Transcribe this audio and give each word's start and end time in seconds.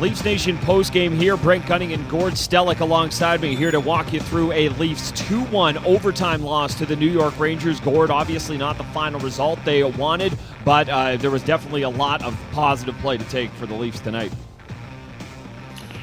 Leafs 0.00 0.24
Nation 0.24 0.58
post 0.58 0.92
game 0.92 1.14
here. 1.14 1.38
Brent 1.38 1.64
Gunning 1.64 1.94
and 1.94 2.06
Gord 2.10 2.34
Stellick 2.34 2.80
alongside 2.80 3.40
me 3.40 3.56
here 3.56 3.70
to 3.70 3.80
walk 3.80 4.12
you 4.12 4.20
through 4.20 4.52
a 4.52 4.68
Leafs 4.70 5.10
2 5.12 5.44
1 5.44 5.78
overtime 5.86 6.42
loss 6.42 6.74
to 6.74 6.84
the 6.84 6.94
New 6.94 7.10
York 7.10 7.38
Rangers. 7.38 7.80
Gord, 7.80 8.10
obviously 8.10 8.58
not 8.58 8.76
the 8.76 8.84
final 8.84 9.18
result 9.20 9.58
they 9.64 9.82
wanted, 9.82 10.38
but 10.66 10.88
uh, 10.90 11.16
there 11.16 11.30
was 11.30 11.42
definitely 11.42 11.82
a 11.82 11.88
lot 11.88 12.22
of 12.22 12.38
positive 12.52 12.94
play 12.98 13.16
to 13.16 13.24
take 13.24 13.50
for 13.52 13.64
the 13.64 13.74
Leafs 13.74 14.00
tonight. 14.00 14.32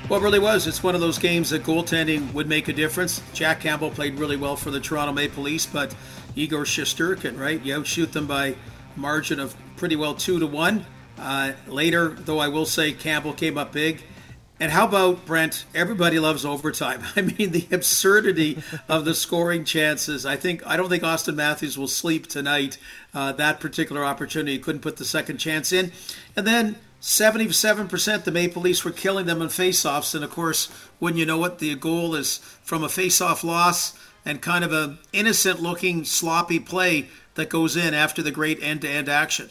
Well, 0.10 0.20
it 0.20 0.24
really 0.24 0.40
was. 0.40 0.66
It's 0.66 0.82
one 0.82 0.96
of 0.96 1.02
those 1.02 1.20
games 1.20 1.52
that 1.52 1.64
goaltending 1.64 2.34
would 2.34 2.48
make 2.48 2.68
a 2.68 2.74
difference. 2.74 3.22
Jack 3.34 3.60
Campbell 3.62 3.92
played 3.92 4.18
really 4.18 4.38
well 4.38 4.56
for 4.56 4.72
the 4.72 4.80
Toronto 4.80 5.14
Maple 5.14 5.44
Leafs, 5.44 5.68
but 5.68 5.96
Igor 6.36 6.64
Shesterkin, 6.64 7.40
right? 7.40 7.62
You 7.62 7.76
outshoot 7.76 8.12
them 8.12 8.26
by 8.26 8.56
margin 8.96 9.40
of 9.40 9.56
pretty 9.78 9.96
well 9.96 10.16
two 10.16 10.40
to 10.40 10.48
one. 10.48 10.86
Uh, 11.18 11.54
later, 11.68 12.10
though, 12.10 12.40
I 12.40 12.48
will 12.48 12.66
say 12.66 12.92
Campbell 12.92 13.34
came 13.34 13.58
up 13.58 13.72
big. 13.72 14.02
And 14.60 14.72
how 14.72 14.88
about 14.88 15.26
Brent? 15.26 15.66
Everybody 15.76 16.20
loves 16.20 16.46
overtime. 16.46 17.04
I 17.16 17.22
mean, 17.22 17.52
the 17.52 17.68
absurdity 17.72 18.62
of 18.88 19.04
the 19.04 19.16
scoring 19.16 19.66
chances. 19.66 20.26
I 20.26 20.36
think 20.36 20.66
I 20.66 20.78
don't 20.78 20.90
think 20.90 21.04
Auston 21.04 21.36
Matthews 21.36 21.78
will 21.78 21.88
sleep 21.88 22.28
tonight. 22.28 22.78
Uh, 23.14 23.32
that 23.34 23.60
particular 23.60 24.06
opportunity, 24.06 24.58
couldn't 24.60 24.82
put 24.82 24.98
the 24.98 25.06
second 25.06 25.38
chance 25.38 25.72
in, 25.72 25.92
and 26.36 26.48
then 26.48 26.78
77% 27.02 28.24
the 28.24 28.32
Maple 28.32 28.62
Leafs 28.62 28.86
were 28.86 28.92
killing 28.92 29.26
them 29.26 29.42
in 29.42 29.50
faceoffs. 29.50 30.16
And 30.16 30.24
of 30.24 30.32
course, 30.32 30.68
when 31.00 31.18
you 31.18 31.26
know 31.26 31.38
what 31.38 31.60
the 31.60 31.76
goal 31.76 32.16
is 32.16 32.38
from 32.64 32.84
a 32.84 32.88
faceoff 32.88 33.44
loss 33.44 34.00
and 34.24 34.42
kind 34.42 34.64
of 34.64 34.72
a 34.72 34.98
innocent 35.12 35.62
looking 35.62 36.06
sloppy 36.06 36.60
play 36.60 37.10
that 37.36 37.50
goes 37.50 37.76
in 37.76 37.94
after 37.94 38.22
the 38.22 38.32
great 38.32 38.64
end 38.64 38.82
to 38.82 38.90
end 38.90 39.10
action. 39.10 39.50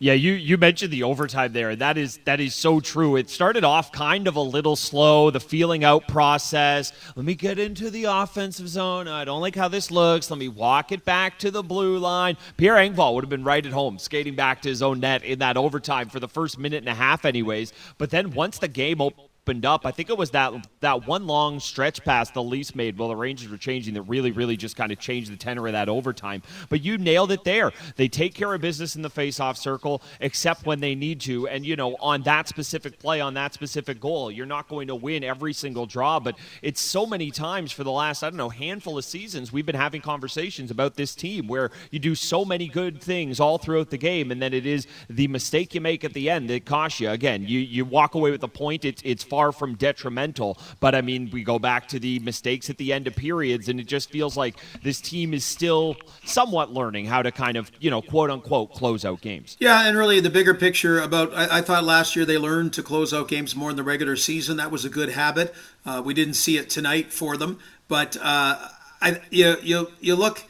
Yeah, 0.00 0.12
you 0.12 0.34
you 0.34 0.56
mentioned 0.58 0.92
the 0.92 1.02
overtime 1.02 1.52
there. 1.52 1.74
That 1.74 1.98
is 1.98 2.20
that 2.24 2.38
is 2.38 2.54
so 2.54 2.78
true. 2.78 3.16
It 3.16 3.28
started 3.28 3.64
off 3.64 3.90
kind 3.90 4.28
of 4.28 4.36
a 4.36 4.40
little 4.40 4.76
slow, 4.76 5.30
the 5.32 5.40
feeling 5.40 5.82
out 5.82 6.06
process. 6.06 6.92
Let 7.16 7.24
me 7.24 7.34
get 7.34 7.58
into 7.58 7.90
the 7.90 8.04
offensive 8.04 8.68
zone. 8.68 9.08
I 9.08 9.24
don't 9.24 9.40
like 9.40 9.56
how 9.56 9.66
this 9.66 9.90
looks. 9.90 10.30
Let 10.30 10.38
me 10.38 10.46
walk 10.46 10.92
it 10.92 11.04
back 11.04 11.40
to 11.40 11.50
the 11.50 11.64
blue 11.64 11.98
line. 11.98 12.36
Pierre 12.56 12.76
Engvall 12.76 13.14
would 13.14 13.24
have 13.24 13.30
been 13.30 13.42
right 13.42 13.66
at 13.66 13.72
home, 13.72 13.98
skating 13.98 14.36
back 14.36 14.62
to 14.62 14.68
his 14.68 14.82
own 14.82 15.00
net 15.00 15.24
in 15.24 15.40
that 15.40 15.56
overtime 15.56 16.08
for 16.08 16.20
the 16.20 16.28
first 16.28 16.58
minute 16.60 16.78
and 16.78 16.88
a 16.88 16.94
half, 16.94 17.24
anyways. 17.24 17.72
But 17.98 18.10
then 18.10 18.30
once 18.30 18.58
the 18.58 18.68
game 18.68 19.00
opened 19.00 19.27
opened 19.48 19.64
up. 19.64 19.86
I 19.86 19.92
think 19.92 20.10
it 20.10 20.18
was 20.18 20.30
that 20.32 20.52
that 20.80 21.06
one 21.06 21.26
long 21.26 21.58
stretch 21.58 22.04
pass 22.04 22.30
the 22.30 22.42
Leafs 22.42 22.74
made 22.74 22.98
while 22.98 23.08
the 23.08 23.16
Rangers 23.16 23.50
were 23.50 23.56
changing 23.56 23.94
that 23.94 24.02
really, 24.02 24.30
really 24.30 24.58
just 24.58 24.76
kind 24.76 24.92
of 24.92 24.98
changed 24.98 25.32
the 25.32 25.36
tenor 25.36 25.66
of 25.66 25.72
that 25.72 25.88
overtime. 25.88 26.42
But 26.68 26.82
you 26.82 26.98
nailed 26.98 27.32
it 27.32 27.44
there. 27.44 27.72
They 27.96 28.08
take 28.08 28.34
care 28.34 28.52
of 28.52 28.60
business 28.60 28.94
in 28.94 29.00
the 29.00 29.08
faceoff 29.08 29.56
circle, 29.56 30.02
except 30.20 30.66
when 30.66 30.80
they 30.80 30.94
need 30.94 31.22
to. 31.22 31.48
And 31.48 31.64
you 31.64 31.76
know, 31.76 31.96
on 31.96 32.22
that 32.24 32.46
specific 32.46 32.98
play, 32.98 33.22
on 33.22 33.32
that 33.34 33.54
specific 33.54 34.00
goal, 34.00 34.30
you're 34.30 34.44
not 34.44 34.68
going 34.68 34.88
to 34.88 34.94
win 34.94 35.24
every 35.24 35.54
single 35.54 35.86
draw. 35.86 36.20
But 36.20 36.38
it's 36.60 36.80
so 36.82 37.06
many 37.06 37.30
times 37.30 37.72
for 37.72 37.84
the 37.84 37.90
last 37.90 38.22
I 38.22 38.28
don't 38.28 38.36
know 38.36 38.50
handful 38.50 38.98
of 38.98 39.04
seasons 39.06 39.50
we've 39.50 39.66
been 39.66 39.76
having 39.76 40.02
conversations 40.02 40.70
about 40.70 40.94
this 40.96 41.14
team 41.14 41.46
where 41.48 41.70
you 41.90 41.98
do 41.98 42.14
so 42.14 42.44
many 42.44 42.68
good 42.68 43.00
things 43.00 43.40
all 43.40 43.56
throughout 43.56 43.88
the 43.88 43.98
game, 43.98 44.30
and 44.30 44.42
then 44.42 44.52
it 44.52 44.66
is 44.66 44.86
the 45.08 45.26
mistake 45.28 45.74
you 45.74 45.80
make 45.80 46.04
at 46.04 46.12
the 46.12 46.28
end 46.28 46.50
that 46.50 46.66
costs 46.66 47.00
you. 47.00 47.08
Again, 47.08 47.44
you 47.46 47.60
you 47.60 47.86
walk 47.86 48.14
away 48.14 48.30
with 48.30 48.42
the 48.42 48.48
point. 48.48 48.84
It's 48.84 49.00
it's 49.06 49.24
far 49.24 49.37
far 49.38 49.52
from 49.52 49.76
detrimental. 49.76 50.58
But 50.80 50.96
I 50.96 51.00
mean, 51.00 51.30
we 51.32 51.44
go 51.44 51.60
back 51.60 51.86
to 51.88 52.00
the 52.00 52.18
mistakes 52.18 52.68
at 52.70 52.76
the 52.76 52.92
end 52.92 53.06
of 53.06 53.14
periods, 53.14 53.68
and 53.68 53.78
it 53.78 53.86
just 53.86 54.10
feels 54.10 54.36
like 54.36 54.56
this 54.82 55.00
team 55.00 55.32
is 55.32 55.44
still 55.44 55.96
somewhat 56.24 56.72
learning 56.72 57.06
how 57.06 57.22
to 57.22 57.30
kind 57.30 57.56
of, 57.56 57.70
you 57.78 57.88
know, 57.88 58.02
quote 58.02 58.30
unquote, 58.30 58.72
close 58.72 59.04
out 59.04 59.20
games. 59.20 59.56
Yeah, 59.60 59.86
and 59.86 59.96
really 59.96 60.18
the 60.18 60.28
bigger 60.28 60.54
picture 60.54 60.98
about, 60.98 61.32
I, 61.34 61.58
I 61.58 61.60
thought 61.62 61.84
last 61.84 62.16
year 62.16 62.24
they 62.24 62.36
learned 62.36 62.72
to 62.72 62.82
close 62.82 63.14
out 63.14 63.28
games 63.28 63.54
more 63.54 63.70
in 63.70 63.76
the 63.76 63.84
regular 63.84 64.16
season. 64.16 64.56
That 64.56 64.72
was 64.72 64.84
a 64.84 64.88
good 64.88 65.10
habit. 65.10 65.54
Uh, 65.86 66.02
we 66.04 66.14
didn't 66.14 66.34
see 66.34 66.56
it 66.56 66.68
tonight 66.68 67.12
for 67.12 67.36
them, 67.36 67.60
but 67.86 68.16
uh, 68.16 68.58
I, 69.00 69.20
you, 69.30 69.54
you, 69.62 69.92
you 70.00 70.16
look 70.16 70.46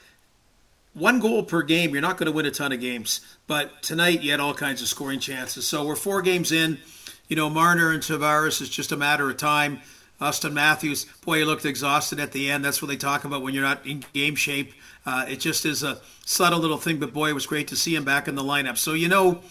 one 0.94 1.20
goal 1.20 1.42
per 1.42 1.60
game, 1.62 1.92
you're 1.92 2.00
not 2.00 2.16
going 2.16 2.26
to 2.26 2.32
win 2.32 2.46
a 2.46 2.50
ton 2.50 2.72
of 2.72 2.80
games. 2.80 3.20
But 3.46 3.82
tonight, 3.82 4.22
you 4.22 4.30
had 4.30 4.40
all 4.40 4.54
kinds 4.54 4.80
of 4.80 4.88
scoring 4.88 5.20
chances. 5.20 5.66
So 5.66 5.84
we're 5.84 5.94
four 5.94 6.22
games 6.22 6.52
in 6.52 6.78
you 7.28 7.36
know, 7.36 7.48
Marner 7.48 7.92
and 7.92 8.02
Tavares 8.02 8.60
is 8.60 8.68
just 8.68 8.92
a 8.92 8.96
matter 8.96 9.28
of 9.28 9.36
time. 9.36 9.80
Auston 10.20 10.52
Matthews, 10.52 11.06
boy, 11.24 11.38
he 11.38 11.44
looked 11.44 11.64
exhausted 11.64 12.18
at 12.18 12.32
the 12.32 12.50
end. 12.50 12.64
That's 12.64 12.82
what 12.82 12.88
they 12.88 12.96
talk 12.96 13.24
about 13.24 13.42
when 13.42 13.54
you're 13.54 13.62
not 13.62 13.86
in 13.86 14.04
game 14.12 14.34
shape. 14.34 14.72
Uh, 15.06 15.24
it 15.28 15.38
just 15.38 15.64
is 15.64 15.82
a 15.82 16.00
subtle 16.24 16.58
little 16.58 16.76
thing, 16.76 16.98
but 16.98 17.12
boy, 17.12 17.30
it 17.30 17.34
was 17.34 17.46
great 17.46 17.68
to 17.68 17.76
see 17.76 17.94
him 17.94 18.04
back 18.04 18.26
in 18.26 18.34
the 18.34 18.42
lineup. 18.42 18.76
So, 18.78 18.94
you 18.94 19.08
know, 19.08 19.42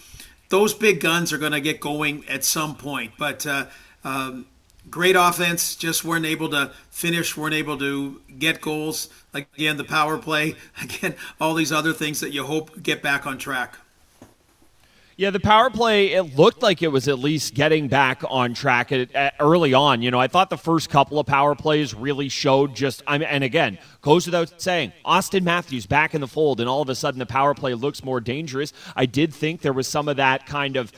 those 0.50 0.74
big 0.74 1.00
guns 1.00 1.32
are 1.32 1.38
going 1.38 1.54
to 1.54 1.62
get 1.62 1.80
going 1.80 2.26
at 2.28 2.44
some 2.44 2.76
point. 2.76 3.14
But 3.18 3.46
uh, 3.48 3.68
um, 4.04 4.46
great 4.90 5.16
offense, 5.16 5.76
just 5.76 6.04
weren't 6.04 6.26
able 6.26 6.50
to 6.50 6.72
finish, 6.90 7.38
weren't 7.38 7.56
able 7.56 7.78
to 7.78 8.22
get 8.38 8.60
goals. 8.60 9.10
Again, 9.34 9.78
the 9.78 9.84
power 9.84 10.18
play, 10.18 10.56
again, 10.84 11.16
all 11.40 11.54
these 11.54 11.72
other 11.72 11.94
things 11.94 12.20
that 12.20 12.32
you 12.32 12.44
hope 12.44 12.84
get 12.84 13.02
back 13.02 13.26
on 13.26 13.38
track. 13.38 13.78
Yeah, 15.20 15.32
the 15.32 15.40
power 15.40 15.72
play, 15.72 16.14
it 16.14 16.38
looked 16.38 16.62
like 16.62 16.84
it 16.84 16.90
was 16.90 17.08
at 17.08 17.18
least 17.18 17.56
getting 17.56 17.88
back 17.88 18.22
on 18.30 18.54
track 18.54 18.92
at, 18.92 19.12
at, 19.16 19.34
early 19.40 19.74
on. 19.74 20.04
You 20.04 20.12
know, 20.12 20.20
I 20.20 20.28
thought 20.28 20.52
the 20.52 20.60
first 20.60 20.92
couple 20.92 21.18
of 21.18 21.26
power 21.26 21.56
plays 21.56 21.96
really 21.96 22.30
showed 22.30 22.76
just, 22.76 23.02
I 23.08 23.18
mean, 23.18 23.28
and 23.28 23.44
again, 23.44 23.80
goes 24.04 24.28
without 24.28 24.62
saying, 24.62 24.94
Auston 25.04 25.42
Matthews 25.42 25.88
back 25.88 26.14
in 26.14 26.22
the 26.22 26.28
fold, 26.28 26.60
and 26.60 26.70
all 26.70 26.84
of 26.84 26.90
a 26.90 26.94
sudden 26.94 27.18
the 27.18 27.26
power 27.26 27.56
play 27.56 27.74
looks 27.74 28.04
more 28.04 28.22
dangerous. 28.22 28.74
I 28.96 29.08
did 29.08 29.34
think 29.34 29.62
there 29.62 29.74
was 29.74 29.88
some 29.88 30.08
of 30.08 30.18
that 30.18 30.46
kind 30.46 30.78
of 30.78 30.92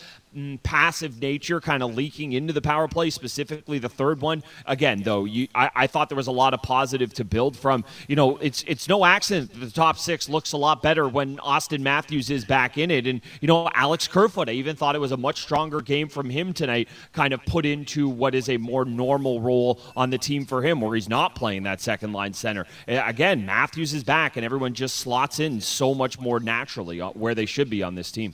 passive 0.63 1.21
nature 1.21 1.59
kind 1.59 1.81
of 1.81 1.95
leaking 1.95 2.33
into 2.33 2.53
the 2.53 2.61
power 2.61 2.87
play, 2.87 3.09
specifically 3.09 3.79
the 3.79 3.89
third 3.89 4.21
one. 4.21 4.43
Again, 4.65 5.01
though, 5.03 5.25
you, 5.25 5.47
I, 5.55 5.69
I, 5.75 5.87
thought 5.87 6.09
there 6.09 6.15
was 6.15 6.27
a 6.27 6.31
lot 6.31 6.53
of 6.53 6.61
positive 6.61 7.13
to 7.15 7.23
build 7.23 7.57
from. 7.57 7.83
You 8.07 8.15
know, 8.15 8.37
it's 8.37 8.63
it's 8.67 8.87
no 8.87 9.05
accident 9.05 9.59
the 9.59 9.71
top 9.71 9.97
six 9.97 10.29
looks 10.29 10.51
a 10.51 10.57
lot 10.57 10.81
better 10.81 11.07
when 11.07 11.37
Auston 11.37 11.81
Matthews 11.81 12.29
is 12.29 12.45
back 12.45 12.77
in 12.77 12.91
it. 12.91 13.07
And, 13.07 13.21
you 13.41 13.47
know, 13.47 13.69
Alex 13.73 14.07
Kerfoot, 14.07 14.49
I 14.49 14.53
even 14.53 14.75
thought 14.75 14.95
it 14.95 14.99
was 14.99 15.11
a 15.11 15.17
much 15.17 15.41
stronger 15.41 15.81
game 15.81 16.09
from 16.09 16.29
him 16.29 16.53
tonight, 16.53 16.87
kind 17.13 17.33
of 17.33 17.43
put 17.45 17.65
into 17.65 18.07
what 18.07 18.35
is 18.35 18.49
a 18.49 18.57
more 18.57 18.85
normal 18.85 19.41
role 19.41 19.79
on 19.95 20.09
the 20.09 20.17
team 20.17 20.45
for 20.45 20.61
him, 20.61 20.81
where 20.81 20.95
he's 20.95 21.09
not 21.09 21.35
playing 21.35 21.63
that 21.63 21.81
second 21.81 22.13
line 22.13 22.33
center. 22.33 22.65
Again, 22.87 23.45
Matthews 23.45 23.93
is 23.93 24.03
back, 24.03 24.35
and 24.35 24.45
everyone 24.45 24.73
just 24.73 24.97
slots 24.97 25.39
in 25.39 25.61
so 25.61 25.93
much 25.93 26.19
more 26.19 26.39
naturally 26.39 27.01
uh, 27.01 27.09
where 27.11 27.35
they 27.35 27.45
should 27.45 27.69
be 27.69 27.83
on 27.83 27.95
this 27.95 28.11
team. 28.11 28.33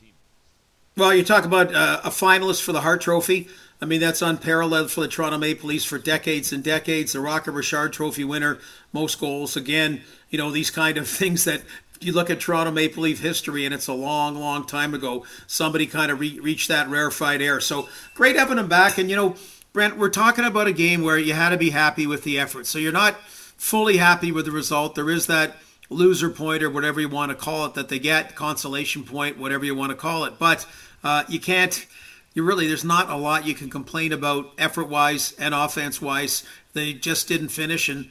Well, 0.97 1.13
you 1.13 1.25
talk 1.25 1.43
about 1.43 1.75
uh, 1.75 1.99
a 2.05 2.09
finalist 2.09 2.61
for 2.61 2.71
the 2.71 2.79
Hart 2.79 3.01
Trophy. 3.01 3.49
I 3.81 3.85
mean, 3.85 3.99
that's 3.99 4.21
unparalleled 4.21 4.91
for 4.91 5.01
the 5.01 5.09
Toronto 5.09 5.37
Maple 5.37 5.67
Leafs 5.67 5.83
for 5.83 5.97
decades 5.97 6.53
and 6.53 6.63
decades. 6.63 7.11
The 7.11 7.19
Rocket 7.19 7.51
Richard 7.51 7.91
Trophy 7.91 8.23
winner, 8.23 8.59
most 8.93 9.19
goals. 9.19 9.57
Again, 9.57 10.03
you 10.29 10.37
know, 10.37 10.51
these 10.51 10.71
kind 10.71 10.97
of 10.97 11.05
things 11.09 11.43
that 11.43 11.63
you 11.99 12.13
look 12.13 12.29
at 12.29 12.39
Toronto 12.39 12.71
Maple 12.71 13.03
Leaf 13.03 13.19
history, 13.19 13.65
and 13.65 13.73
it's 13.73 13.87
a 13.87 13.93
long, 13.93 14.35
long 14.35 14.65
time 14.65 14.93
ago. 14.93 15.25
Somebody 15.47 15.85
kind 15.85 16.13
of 16.13 16.21
re- 16.21 16.39
reached 16.39 16.69
that 16.69 16.87
rarefied 16.87 17.41
air. 17.41 17.59
So 17.59 17.89
great 18.13 18.37
having 18.37 18.57
him 18.57 18.69
back. 18.69 18.97
And, 18.97 19.09
you 19.09 19.17
know, 19.17 19.35
Brent, 19.73 19.97
we're 19.97 20.09
talking 20.09 20.45
about 20.45 20.67
a 20.67 20.73
game 20.73 21.01
where 21.01 21.17
you 21.17 21.33
had 21.33 21.49
to 21.49 21.57
be 21.57 21.71
happy 21.71 22.07
with 22.07 22.23
the 22.23 22.39
effort. 22.39 22.67
So 22.67 22.79
you're 22.79 22.93
not 22.93 23.19
fully 23.27 23.97
happy 23.97 24.31
with 24.31 24.45
the 24.45 24.51
result. 24.51 24.95
There 24.95 25.09
is 25.09 25.27
that 25.27 25.57
loser 25.89 26.29
point 26.29 26.63
or 26.63 26.69
whatever 26.69 26.99
you 26.99 27.09
want 27.09 27.29
to 27.29 27.35
call 27.35 27.65
it 27.65 27.73
that 27.75 27.89
they 27.89 27.99
get, 27.99 28.35
consolation 28.35 29.03
point, 29.03 29.37
whatever 29.37 29.65
you 29.65 29.75
want 29.75 29.91
to 29.91 29.95
call 29.95 30.25
it. 30.25 30.39
But 30.39 30.65
uh, 31.03 31.23
you 31.27 31.39
can't. 31.39 31.85
You 32.33 32.43
really, 32.43 32.67
there's 32.67 32.83
not 32.83 33.09
a 33.09 33.15
lot 33.15 33.45
you 33.45 33.53
can 33.53 33.69
complain 33.69 34.11
about 34.11 34.51
effort 34.57 34.89
wise 34.89 35.33
and 35.39 35.53
offense 35.53 36.01
wise. 36.01 36.43
They 36.73 36.91
just 36.93 37.29
didn't 37.29 37.49
finish. 37.49 37.87
And 37.87 38.09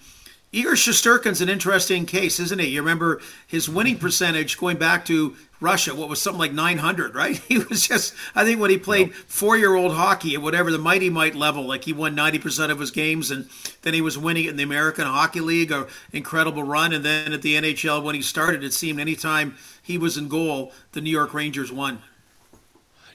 Igor 0.54 0.74
Shesterkin's 0.74 1.40
an 1.40 1.48
interesting 1.48 2.06
case, 2.06 2.38
isn't 2.38 2.60
he? 2.60 2.68
You 2.68 2.80
remember 2.80 3.20
his 3.44 3.68
winning 3.68 3.94
mm-hmm. 3.94 4.06
percentage 4.06 4.56
going 4.56 4.76
back 4.76 5.04
to 5.06 5.34
Russia, 5.60 5.94
what 5.94 6.08
was 6.08 6.22
something 6.22 6.38
like 6.38 6.52
900, 6.52 7.14
right? 7.14 7.36
He 7.48 7.58
was 7.58 7.88
just, 7.88 8.14
I 8.36 8.44
think 8.44 8.60
when 8.60 8.70
he 8.70 8.78
played 8.78 9.14
four 9.14 9.56
year 9.56 9.74
old 9.74 9.94
hockey 9.94 10.34
at 10.34 10.42
whatever 10.42 10.70
the 10.70 10.78
Mighty 10.78 11.10
Mite 11.10 11.34
level, 11.34 11.66
like 11.66 11.84
he 11.84 11.92
won 11.92 12.14
90% 12.14 12.70
of 12.70 12.78
his 12.78 12.92
games, 12.92 13.32
and 13.32 13.48
then 13.82 13.94
he 13.94 14.00
was 14.00 14.16
winning 14.16 14.44
in 14.44 14.56
the 14.56 14.62
American 14.62 15.06
Hockey 15.06 15.40
League, 15.40 15.72
an 15.72 15.86
incredible 16.12 16.62
run. 16.62 16.92
And 16.92 17.04
then 17.04 17.32
at 17.32 17.42
the 17.42 17.54
NHL, 17.54 18.04
when 18.04 18.14
he 18.14 18.22
started, 18.22 18.62
it 18.62 18.72
seemed 18.72 19.00
anytime 19.00 19.56
he 19.82 19.98
was 19.98 20.16
in 20.16 20.28
goal, 20.28 20.72
the 20.92 21.00
New 21.00 21.10
York 21.10 21.34
Rangers 21.34 21.72
won. 21.72 22.00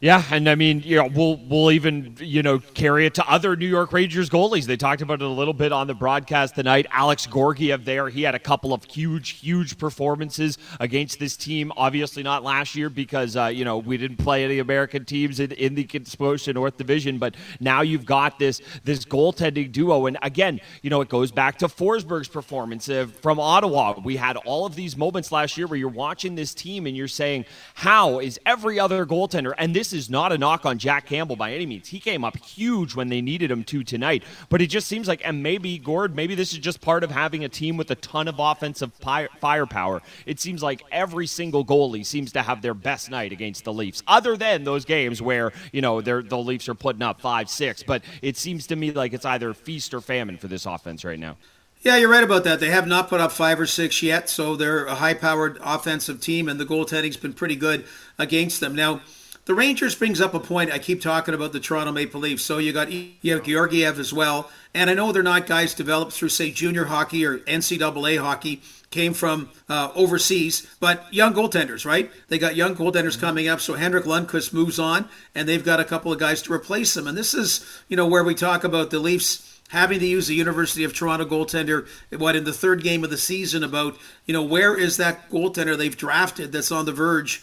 Yeah, 0.01 0.23
and 0.31 0.49
I 0.49 0.55
mean, 0.55 0.81
you 0.85 0.95
know, 0.95 1.09
we'll 1.13 1.35
we'll 1.49 1.71
even 1.71 2.15
you 2.19 2.41
know 2.41 2.59
carry 2.59 3.05
it 3.05 3.15
to 3.15 3.29
other 3.29 3.57
New 3.57 3.67
York 3.67 3.91
Rangers 3.91 4.29
goalies. 4.29 4.65
They 4.65 4.77
talked 4.77 5.01
about 5.01 5.21
it 5.21 5.25
a 5.25 5.27
little 5.27 5.53
bit 5.53 5.73
on 5.73 5.87
the 5.87 5.93
broadcast 5.93 6.55
tonight. 6.55 6.85
Alex 6.91 7.25
Georgiev 7.25 7.83
there, 7.83 8.07
he 8.07 8.21
had 8.21 8.33
a 8.33 8.39
couple 8.39 8.73
of 8.73 8.85
huge, 8.85 9.41
huge 9.41 9.77
performances 9.77 10.57
against 10.79 11.19
this 11.19 11.35
team. 11.35 11.73
Obviously 11.75 12.23
not 12.23 12.43
last 12.43 12.75
year 12.75 12.89
because 12.89 13.35
uh, 13.35 13.47
you 13.47 13.65
know 13.65 13.77
we 13.77 13.97
didn't 13.97 14.17
play 14.17 14.45
any 14.45 14.59
American 14.59 15.03
teams 15.03 15.41
in, 15.41 15.51
in 15.51 15.75
the 15.75 15.85
Scotia 16.05 16.53
North 16.53 16.77
Division, 16.77 17.17
but 17.17 17.35
now 17.59 17.81
you've 17.81 18.05
got 18.05 18.39
this 18.39 18.61
this 18.85 19.03
goaltending 19.03 19.69
duo, 19.69 20.05
and 20.05 20.17
again, 20.21 20.61
you 20.81 20.89
know, 20.89 21.01
it 21.01 21.09
goes 21.09 21.31
back 21.31 21.57
to 21.57 21.67
Forsberg's 21.67 22.29
performance 22.29 22.87
uh, 22.87 23.07
from 23.21 23.37
Ottawa. 23.37 23.99
We 24.01 24.15
had 24.15 24.37
all 24.37 24.65
of 24.65 24.75
these 24.75 24.95
moments 24.95 25.29
last 25.29 25.57
year 25.57 25.67
where 25.67 25.77
you're 25.77 25.89
watching 25.89 26.35
this 26.35 26.53
team 26.53 26.87
and 26.87 26.95
you're 26.95 27.09
saying, 27.09 27.43
how 27.73 28.19
is 28.19 28.39
every 28.45 28.79
other 28.79 29.05
goaltender 29.05 29.53
and 29.57 29.75
this 29.75 29.88
this 29.89 30.03
is 30.03 30.09
not 30.09 30.31
a 30.31 30.37
knock 30.37 30.65
on 30.65 30.77
Jack 30.77 31.07
Campbell 31.07 31.35
by 31.35 31.53
any 31.53 31.65
means. 31.65 31.87
He 31.87 31.99
came 31.99 32.23
up 32.23 32.37
huge 32.37 32.95
when 32.95 33.09
they 33.09 33.21
needed 33.21 33.49
him 33.49 33.63
to 33.65 33.83
tonight, 33.83 34.23
but 34.49 34.61
it 34.61 34.67
just 34.67 34.87
seems 34.87 35.07
like, 35.07 35.21
and 35.25 35.41
maybe 35.41 35.77
Gord, 35.77 36.15
maybe 36.15 36.35
this 36.35 36.53
is 36.53 36.59
just 36.59 36.81
part 36.81 37.03
of 37.03 37.11
having 37.11 37.43
a 37.43 37.49
team 37.49 37.75
with 37.77 37.89
a 37.91 37.95
ton 37.95 38.27
of 38.27 38.35
offensive 38.37 38.91
firepower. 38.93 40.01
It 40.25 40.39
seems 40.39 40.61
like 40.61 40.83
every 40.91 41.27
single 41.27 41.65
goalie 41.65 42.05
seems 42.05 42.31
to 42.33 42.41
have 42.41 42.61
their 42.61 42.73
best 42.73 43.09
night 43.09 43.31
against 43.31 43.63
the 43.63 43.73
Leafs, 43.73 44.03
other 44.07 44.37
than 44.37 44.63
those 44.63 44.85
games 44.85 45.21
where 45.21 45.51
you 45.71 45.81
know 45.81 46.01
the 46.01 46.37
Leafs 46.37 46.69
are 46.69 46.75
putting 46.75 47.01
up 47.01 47.19
five, 47.19 47.49
six. 47.49 47.81
But 47.81 48.03
it 48.21 48.37
seems 48.37 48.67
to 48.67 48.75
me 48.75 48.91
like 48.91 49.13
it's 49.13 49.25
either 49.25 49.53
feast 49.53 49.93
or 49.93 50.01
famine 50.01 50.37
for 50.37 50.47
this 50.47 50.65
offense 50.65 51.03
right 51.03 51.19
now. 51.19 51.37
Yeah, 51.81 51.95
you're 51.95 52.09
right 52.09 52.23
about 52.23 52.43
that. 52.43 52.59
They 52.59 52.71
have 52.71 52.87
not 52.87 53.07
put 53.07 53.21
up 53.21 53.31
five 53.31 53.57
or 53.57 53.65
six 53.65 54.03
yet, 54.03 54.29
so 54.29 54.57
they're 54.57 54.85
a 54.85 54.95
high-powered 54.95 55.59
offensive 55.63 56.19
team, 56.19 56.49
and 56.49 56.59
the 56.59 56.65
goaltending's 56.65 57.15
been 57.15 57.31
pretty 57.31 57.55
good 57.55 57.85
against 58.17 58.59
them. 58.59 58.75
Now, 58.75 58.99
the 59.49 59.55
Rangers 59.55 59.95
brings 59.95 60.21
up 60.21 60.35
a 60.35 60.39
point. 60.39 60.71
I 60.71 60.77
keep 60.77 61.01
talking 61.01 61.33
about 61.33 61.53
the 61.53 61.59
Toronto 61.59 61.91
Maple 61.91 62.21
Leafs. 62.21 62.43
So 62.43 62.59
you 62.59 62.71
got 62.71 62.91
you 62.91 63.33
have 63.33 63.43
Georgiev 63.43 63.97
as 63.97 64.13
well, 64.13 64.47
and 64.75 64.91
I 64.91 64.93
know 64.93 65.11
they're 65.11 65.23
not 65.23 65.47
guys 65.47 65.73
developed 65.73 66.11
through 66.13 66.29
say 66.29 66.51
junior 66.51 66.85
hockey 66.85 67.25
or 67.25 67.39
NCAA 67.39 68.19
hockey. 68.19 68.61
Came 68.91 69.15
from 69.15 69.49
uh, 69.67 69.91
overseas, 69.95 70.67
but 70.79 71.11
young 71.11 71.33
goaltenders, 71.33 71.83
right? 71.83 72.11
They 72.27 72.37
got 72.37 72.55
young 72.55 72.75
goaltenders 72.75 73.13
mm-hmm. 73.13 73.21
coming 73.21 73.47
up. 73.47 73.59
So 73.59 73.73
Henrik 73.73 74.05
Lundqvist 74.05 74.53
moves 74.53 74.77
on, 74.77 75.09
and 75.33 75.49
they've 75.49 75.65
got 75.65 75.79
a 75.79 75.85
couple 75.85 76.11
of 76.11 76.19
guys 76.19 76.43
to 76.43 76.53
replace 76.53 76.95
him. 76.95 77.07
And 77.07 77.17
this 77.17 77.33
is, 77.33 77.65
you 77.87 77.97
know, 77.97 78.05
where 78.05 78.23
we 78.23 78.35
talk 78.35 78.63
about 78.63 78.91
the 78.91 78.99
Leafs 78.99 79.49
having 79.69 79.99
to 79.99 80.05
use 80.05 80.27
the 80.27 80.35
University 80.35 80.83
of 80.83 80.93
Toronto 80.93 81.25
goaltender, 81.25 81.87
what 82.17 82.35
in 82.35 82.43
the 82.43 82.53
third 82.53 82.83
game 82.83 83.03
of 83.03 83.11
the 83.11 83.17
season 83.17 83.63
about, 83.63 83.95
you 84.25 84.33
know, 84.33 84.43
where 84.43 84.75
is 84.75 84.97
that 84.97 85.29
goaltender 85.29 85.77
they've 85.77 85.95
drafted 85.95 86.51
that's 86.51 86.71
on 86.71 86.85
the 86.85 86.91
verge 86.91 87.41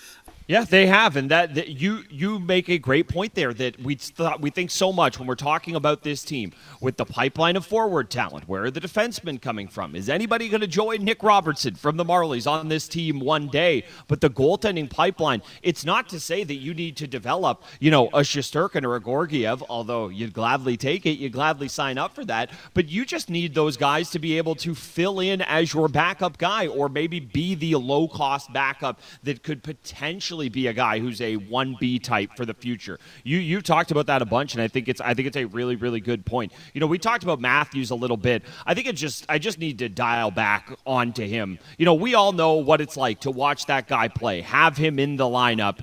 yeah, 0.48 0.62
they 0.62 0.86
have, 0.86 1.16
and 1.16 1.28
that, 1.32 1.56
that, 1.56 1.68
you 1.68 2.04
you 2.08 2.38
make 2.38 2.68
a 2.68 2.78
great 2.78 3.08
point 3.08 3.34
there. 3.34 3.52
That 3.52 3.80
we 3.80 3.96
thought 3.96 4.40
we 4.40 4.50
think 4.50 4.70
so 4.70 4.92
much 4.92 5.18
when 5.18 5.26
we're 5.26 5.34
talking 5.34 5.74
about 5.74 6.04
this 6.04 6.22
team 6.22 6.52
with 6.80 6.96
the 6.96 7.04
pipeline 7.04 7.56
of 7.56 7.66
forward 7.66 8.10
talent. 8.10 8.48
Where 8.48 8.64
are 8.64 8.70
the 8.70 8.80
defensemen 8.80 9.42
coming 9.42 9.66
from? 9.66 9.96
Is 9.96 10.08
anybody 10.08 10.48
going 10.48 10.60
to 10.60 10.68
join 10.68 11.02
Nick 11.02 11.24
Robertson 11.24 11.74
from 11.74 11.96
the 11.96 12.04
Marlies 12.04 12.48
on 12.48 12.68
this 12.68 12.86
team 12.86 13.18
one 13.18 13.48
day? 13.48 13.84
But 14.06 14.20
the 14.20 14.30
goaltending 14.30 14.88
pipeline. 14.88 15.42
It's 15.62 15.84
not 15.84 16.08
to 16.10 16.20
say 16.20 16.44
that 16.44 16.54
you 16.54 16.74
need 16.74 16.96
to 16.98 17.08
develop, 17.08 17.64
you 17.80 17.90
know, 17.90 18.06
a 18.08 18.20
Shesterkin 18.20 18.84
or 18.84 18.94
a 18.94 19.00
Georgiev. 19.02 19.64
Although 19.68 20.10
you'd 20.10 20.32
gladly 20.32 20.76
take 20.76 21.06
it, 21.06 21.18
you'd 21.18 21.32
gladly 21.32 21.66
sign 21.66 21.98
up 21.98 22.14
for 22.14 22.24
that. 22.24 22.50
But 22.72 22.88
you 22.88 23.04
just 23.04 23.30
need 23.30 23.52
those 23.52 23.76
guys 23.76 24.10
to 24.10 24.20
be 24.20 24.38
able 24.38 24.54
to 24.56 24.76
fill 24.76 25.18
in 25.18 25.42
as 25.42 25.74
your 25.74 25.88
backup 25.88 26.38
guy, 26.38 26.68
or 26.68 26.88
maybe 26.88 27.18
be 27.18 27.56
the 27.56 27.74
low 27.74 28.06
cost 28.06 28.52
backup 28.52 29.00
that 29.24 29.42
could 29.42 29.64
potentially 29.64 30.35
be 30.48 30.66
a 30.66 30.72
guy 30.72 30.98
who's 30.98 31.20
a 31.20 31.36
1B 31.36 32.02
type 32.02 32.30
for 32.36 32.44
the 32.44 32.54
future. 32.54 32.98
You 33.24 33.38
you 33.38 33.60
talked 33.60 33.90
about 33.90 34.06
that 34.06 34.22
a 34.22 34.26
bunch 34.26 34.54
and 34.54 34.62
I 34.62 34.68
think 34.68 34.88
it's 34.88 35.00
I 35.00 35.14
think 35.14 35.28
it's 35.28 35.36
a 35.36 35.44
really 35.46 35.76
really 35.76 36.00
good 36.00 36.24
point. 36.24 36.52
You 36.74 36.80
know, 36.80 36.86
we 36.86 36.98
talked 36.98 37.22
about 37.22 37.40
Matthews 37.40 37.90
a 37.90 37.94
little 37.94 38.16
bit. 38.16 38.42
I 38.66 38.74
think 38.74 38.86
it 38.86 38.96
just 38.96 39.26
I 39.28 39.38
just 39.38 39.58
need 39.58 39.78
to 39.80 39.88
dial 39.88 40.30
back 40.30 40.76
onto 40.86 41.26
him. 41.26 41.58
You 41.78 41.84
know, 41.84 41.94
we 41.94 42.14
all 42.14 42.32
know 42.32 42.54
what 42.54 42.80
it's 42.80 42.96
like 42.96 43.20
to 43.20 43.30
watch 43.30 43.66
that 43.66 43.88
guy 43.88 44.08
play. 44.08 44.42
Have 44.42 44.76
him 44.76 44.98
in 44.98 45.16
the 45.16 45.24
lineup 45.24 45.80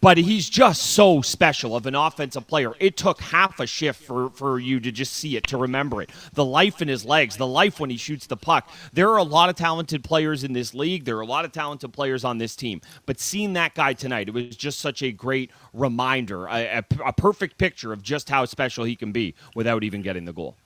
but 0.00 0.18
he's 0.18 0.48
just 0.48 0.82
so 0.82 1.22
special 1.22 1.74
of 1.74 1.86
an 1.86 1.94
offensive 1.94 2.46
player. 2.46 2.72
It 2.78 2.96
took 2.96 3.20
half 3.20 3.58
a 3.58 3.66
shift 3.66 4.02
for, 4.02 4.30
for 4.30 4.58
you 4.58 4.80
to 4.80 4.92
just 4.92 5.14
see 5.14 5.36
it, 5.36 5.46
to 5.48 5.56
remember 5.56 6.02
it. 6.02 6.10
The 6.34 6.44
life 6.44 6.82
in 6.82 6.88
his 6.88 7.04
legs, 7.04 7.36
the 7.36 7.46
life 7.46 7.80
when 7.80 7.88
he 7.88 7.96
shoots 7.96 8.26
the 8.26 8.36
puck. 8.36 8.70
There 8.92 9.10
are 9.10 9.16
a 9.16 9.22
lot 9.22 9.48
of 9.48 9.56
talented 9.56 10.04
players 10.04 10.44
in 10.44 10.52
this 10.52 10.74
league. 10.74 11.04
There 11.04 11.16
are 11.16 11.22
a 11.22 11.26
lot 11.26 11.44
of 11.44 11.52
talented 11.52 11.92
players 11.92 12.24
on 12.24 12.38
this 12.38 12.54
team. 12.54 12.80
But 13.06 13.18
seeing 13.18 13.54
that 13.54 13.74
guy 13.74 13.94
tonight, 13.94 14.28
it 14.28 14.34
was 14.34 14.56
just 14.56 14.80
such 14.80 15.02
a 15.02 15.10
great 15.10 15.50
reminder, 15.72 16.46
a, 16.46 16.78
a, 16.78 16.84
a 17.06 17.12
perfect 17.12 17.56
picture 17.56 17.92
of 17.92 18.02
just 18.02 18.28
how 18.28 18.44
special 18.44 18.84
he 18.84 18.94
can 18.94 19.12
be 19.12 19.34
without 19.54 19.84
even 19.84 20.02
getting 20.02 20.26
the 20.26 20.32
goal. 20.32 20.56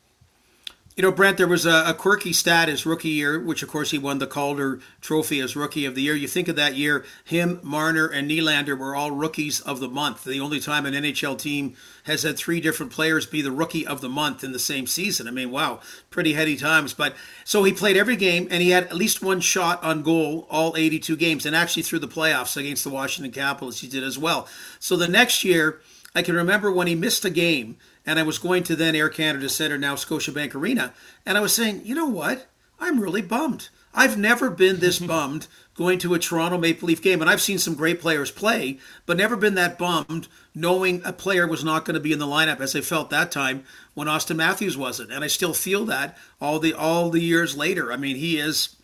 You 0.95 1.03
know, 1.03 1.11
Brent, 1.11 1.39
there 1.39 1.49
was 1.49 1.65
a, 1.65 1.85
a, 1.87 1.95
quirky 1.95 2.35
stat 2.35 2.69
his 2.69 2.85
rookie 2.85 3.09
year, 3.09 3.41
which 3.41 3.63
of 3.63 3.71
course 3.71 3.93
he 3.93 3.99
won 3.99 4.19
the 4.19 4.27
Calder 4.27 4.79
Trophy 5.01 5.41
as 5.41 5.57
Rookie 5.57 5.87
of 5.87 5.95
the 5.95 6.03
Year. 6.03 6.15
You 6.15 6.29
think 6.29 6.49
of 6.49 6.57
that 6.57 6.75
year, 6.75 7.03
him, 7.25 7.61
Marner, 7.63 8.07
and 8.07 8.31
Nylander 8.31 8.77
were 8.77 8.95
all 8.95 9.11
rookies 9.11 9.61
of 9.63 9.81
the 9.81 9.89
month. 9.89 10.23
The 10.23 10.39
only 10.39 10.61
time 10.61 10.85
an 10.85 10.93
NHL 10.93 11.39
team 11.39 11.77
has 12.05 12.25
had 12.25 12.37
three 12.37 12.61
different 12.61 12.93
players 12.93 13.25
be 13.25 13.41
the 13.41 13.51
Rookie 13.51 13.87
of 13.87 14.03
the 14.03 14.11
Month 14.11 14.45
in 14.45 14.53
the 14.53 14.59
same 14.59 14.87
season. 14.87 15.27
I 15.27 15.31
mean, 15.31 15.51
wow, 15.51 15.81
pretty 16.11 16.35
heady 16.35 16.59
times. 16.59 16.93
But 16.93 17.15
so 17.43 17.65
he 17.65 17.73
played 17.73 17.97
every 17.97 18.17
game, 18.17 18.47
and 18.51 18.63
he 18.63 18.69
had 18.69 18.85
at 18.85 18.95
least 18.95 19.23
one 19.23 19.41
shot 19.41 19.83
on 19.83 20.03
goal 20.03 20.47
all 20.51 20.77
82 20.77 21.17
games, 21.17 21.47
and 21.47 21.57
actually 21.57 21.85
through 21.85 22.01
the 22.01 22.07
playoffs 22.07 22.55
against 22.55 22.85
the 22.85 22.91
Washington 22.91 23.33
Capitals, 23.33 23.81
he 23.81 23.89
did 23.89 24.05
as 24.05 24.19
well. 24.19 24.47
So 24.79 24.97
the 24.97 25.09
next 25.09 25.43
year, 25.43 25.81
I 26.15 26.21
can 26.21 26.35
remember 26.35 26.71
when 26.71 26.87
he 26.87 26.95
missed 26.95 27.25
a 27.25 27.31
game 27.31 27.79
and 28.07 28.19
I 28.19 28.23
was 28.23 28.39
going 28.39 28.63
to 28.65 28.77
then 28.77 28.97
Air 28.97 29.09
Canada 29.09 29.49
Centre, 29.49 29.79
now 29.79 29.95
Scotiabank 29.95 30.55
Arena, 30.55 30.93
and 31.25 31.37
I 31.37 31.41
was 31.41 31.55
saying, 31.55 31.83
you 31.85 31.95
know 31.95 32.07
what? 32.07 32.47
I'm 32.81 33.01
really 33.01 33.23
bummed. 33.23 33.69
I've 33.95 34.19
never 34.19 34.51
been 34.51 34.81
this 34.81 34.99
bummed 35.01 35.47
going 35.75 35.99
to 36.01 36.15
a 36.15 36.19
Toronto 36.19 36.59
Maple 36.59 36.89
Leaf 36.89 37.01
game, 37.01 37.21
and 37.21 37.31
I've 37.31 37.41
seen 37.41 37.59
some 37.59 37.75
great 37.75 38.01
players 38.01 38.31
play, 38.31 38.79
but 39.07 39.17
never 39.17 39.37
been 39.37 39.55
that 39.55 39.79
bummed 39.79 40.29
knowing 40.55 41.01
a 41.05 41.13
player 41.13 41.47
was 41.47 41.65
not 41.65 41.85
going 41.85 41.95
to 41.95 42.01
be 42.01 42.13
in 42.13 42.19
the 42.19 42.27
lineup 42.27 42.61
as 42.61 42.77
I 42.77 42.83
felt 42.83 43.11
that 43.11 43.31
time 43.31 43.65
when 43.95 44.09
Auston 44.09 44.37
Matthews 44.37 44.77
wasn't, 44.77 45.11
and 45.11 45.25
I 45.25 45.29
still 45.29 45.55
feel 45.55 45.85
that 45.87 46.19
all 46.41 46.59
the 46.59 46.75
all 46.75 47.11
the 47.11 47.21
years 47.21 47.57
later. 47.57 47.93
I 47.93 47.97
mean, 47.97 48.17
he 48.17 48.39
is 48.39 48.77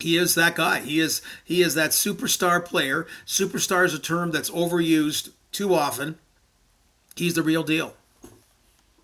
he 0.00 0.16
is 0.16 0.34
that 0.34 0.54
guy. 0.54 0.80
He 0.80 1.00
is 1.00 1.22
he 1.44 1.62
is 1.62 1.74
that 1.74 1.90
superstar 1.90 2.62
player. 2.64 3.06
Superstar 3.26 3.84
is 3.84 3.94
a 3.94 3.98
term 3.98 4.30
that's 4.30 4.50
overused 4.50 5.30
too 5.50 5.74
often. 5.74 6.18
He's 7.16 7.34
the 7.34 7.42
real 7.42 7.62
deal. 7.62 7.94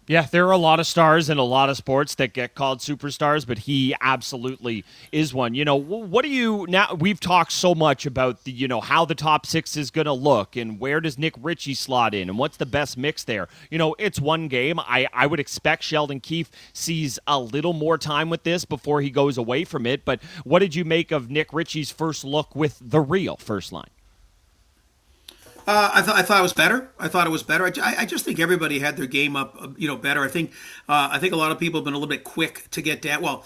Yeah, 0.09 0.23
there 0.23 0.47
are 0.49 0.53
a 0.53 0.57
lot 0.57 0.81
of 0.81 0.87
stars 0.87 1.29
in 1.29 1.37
a 1.37 1.45
lot 1.45 1.69
of 1.69 1.77
sports 1.77 2.15
that 2.15 2.33
get 2.33 2.55
called 2.55 2.79
superstars, 2.79 3.47
but 3.47 3.59
he 3.59 3.95
absolutely 4.01 4.87
is 5.13 5.35
one. 5.35 5.55
You 5.55 5.67
know, 5.67 5.77
what 5.77 6.23
do 6.23 6.31
you 6.31 6.65
now? 6.67 6.95
We've 6.95 7.21
talked 7.21 7.53
so 7.53 7.75
much 7.75 8.07
about 8.07 8.45
the, 8.45 8.51
you 8.51 8.69
know, 8.69 8.81
how 8.81 9.05
the 9.05 9.15
top 9.15 9.45
six 9.45 9.77
is 9.77 9.91
going 9.91 10.07
to 10.07 10.15
look 10.15 10.57
and 10.57 10.81
where 10.81 11.03
does 11.03 11.19
Nick 11.19 11.35
Ritchie 11.39 11.75
slot 11.75 12.15
in 12.15 12.31
and 12.31 12.39
what's 12.39 12.57
the 12.57 12.65
best 12.65 12.97
mix 12.97 13.23
there. 13.25 13.49
You 13.71 13.77
know, 13.77 13.95
it's 13.99 14.19
one 14.19 14.49
game. 14.49 14.81
I, 14.81 15.09
I 15.13 15.27
would 15.27 15.41
expect 15.41 15.83
Sheldon 15.83 16.21
Keefe 16.21 16.51
sees 16.73 17.19
a 17.27 17.39
little 17.39 17.75
more 17.75 17.99
time 17.99 18.31
with 18.31 18.45
this 18.45 18.65
before 18.65 19.03
he 19.03 19.11
goes 19.11 19.37
away 19.37 19.65
from 19.65 19.85
it. 19.85 20.07
But 20.07 20.23
what 20.43 20.61
did 20.61 20.75
you 20.75 20.87
make 20.87 21.13
of 21.13 21.29
Nick 21.29 21.53
Ritchie's 21.53 21.91
first 21.91 22.25
look 22.25 22.57
with 22.57 22.79
the 22.81 23.01
real 23.01 23.37
first 23.37 23.73
line? 23.73 23.91
Uh, 25.69 25.91
I 25.93 26.01
thought 26.01 26.17
I 26.17 26.23
thought 26.23 26.39
it 26.39 26.43
was 26.43 26.55
better. 26.55 26.91
I 26.99 27.09
thought 27.09 27.27
it 27.27 27.31
was 27.31 27.43
better. 27.43 27.67
I, 27.67 27.97
I 27.99 28.07
just 28.07 28.25
think 28.25 28.41
everybody 28.41 28.79
had 28.79 28.97
their 28.97 29.07
game 29.07 29.37
up, 29.37 29.55
uh, 29.61 29.69
you 29.77 29.87
know, 29.87 29.97
better. 29.97 30.25
I 30.25 30.29
think 30.29 30.53
uh, 30.89 31.11
I 31.13 31.19
think 31.19 31.35
a 31.35 31.37
lot 31.37 31.53
of 31.53 31.59
people 31.59 31.79
have 31.79 31.85
been 31.85 31.93
a 31.93 31.99
little 31.99 32.09
bit 32.09 32.25
quick 32.25 32.71
to 32.71 32.81
get 32.81 33.03
down. 33.03 33.21
Well, 33.21 33.45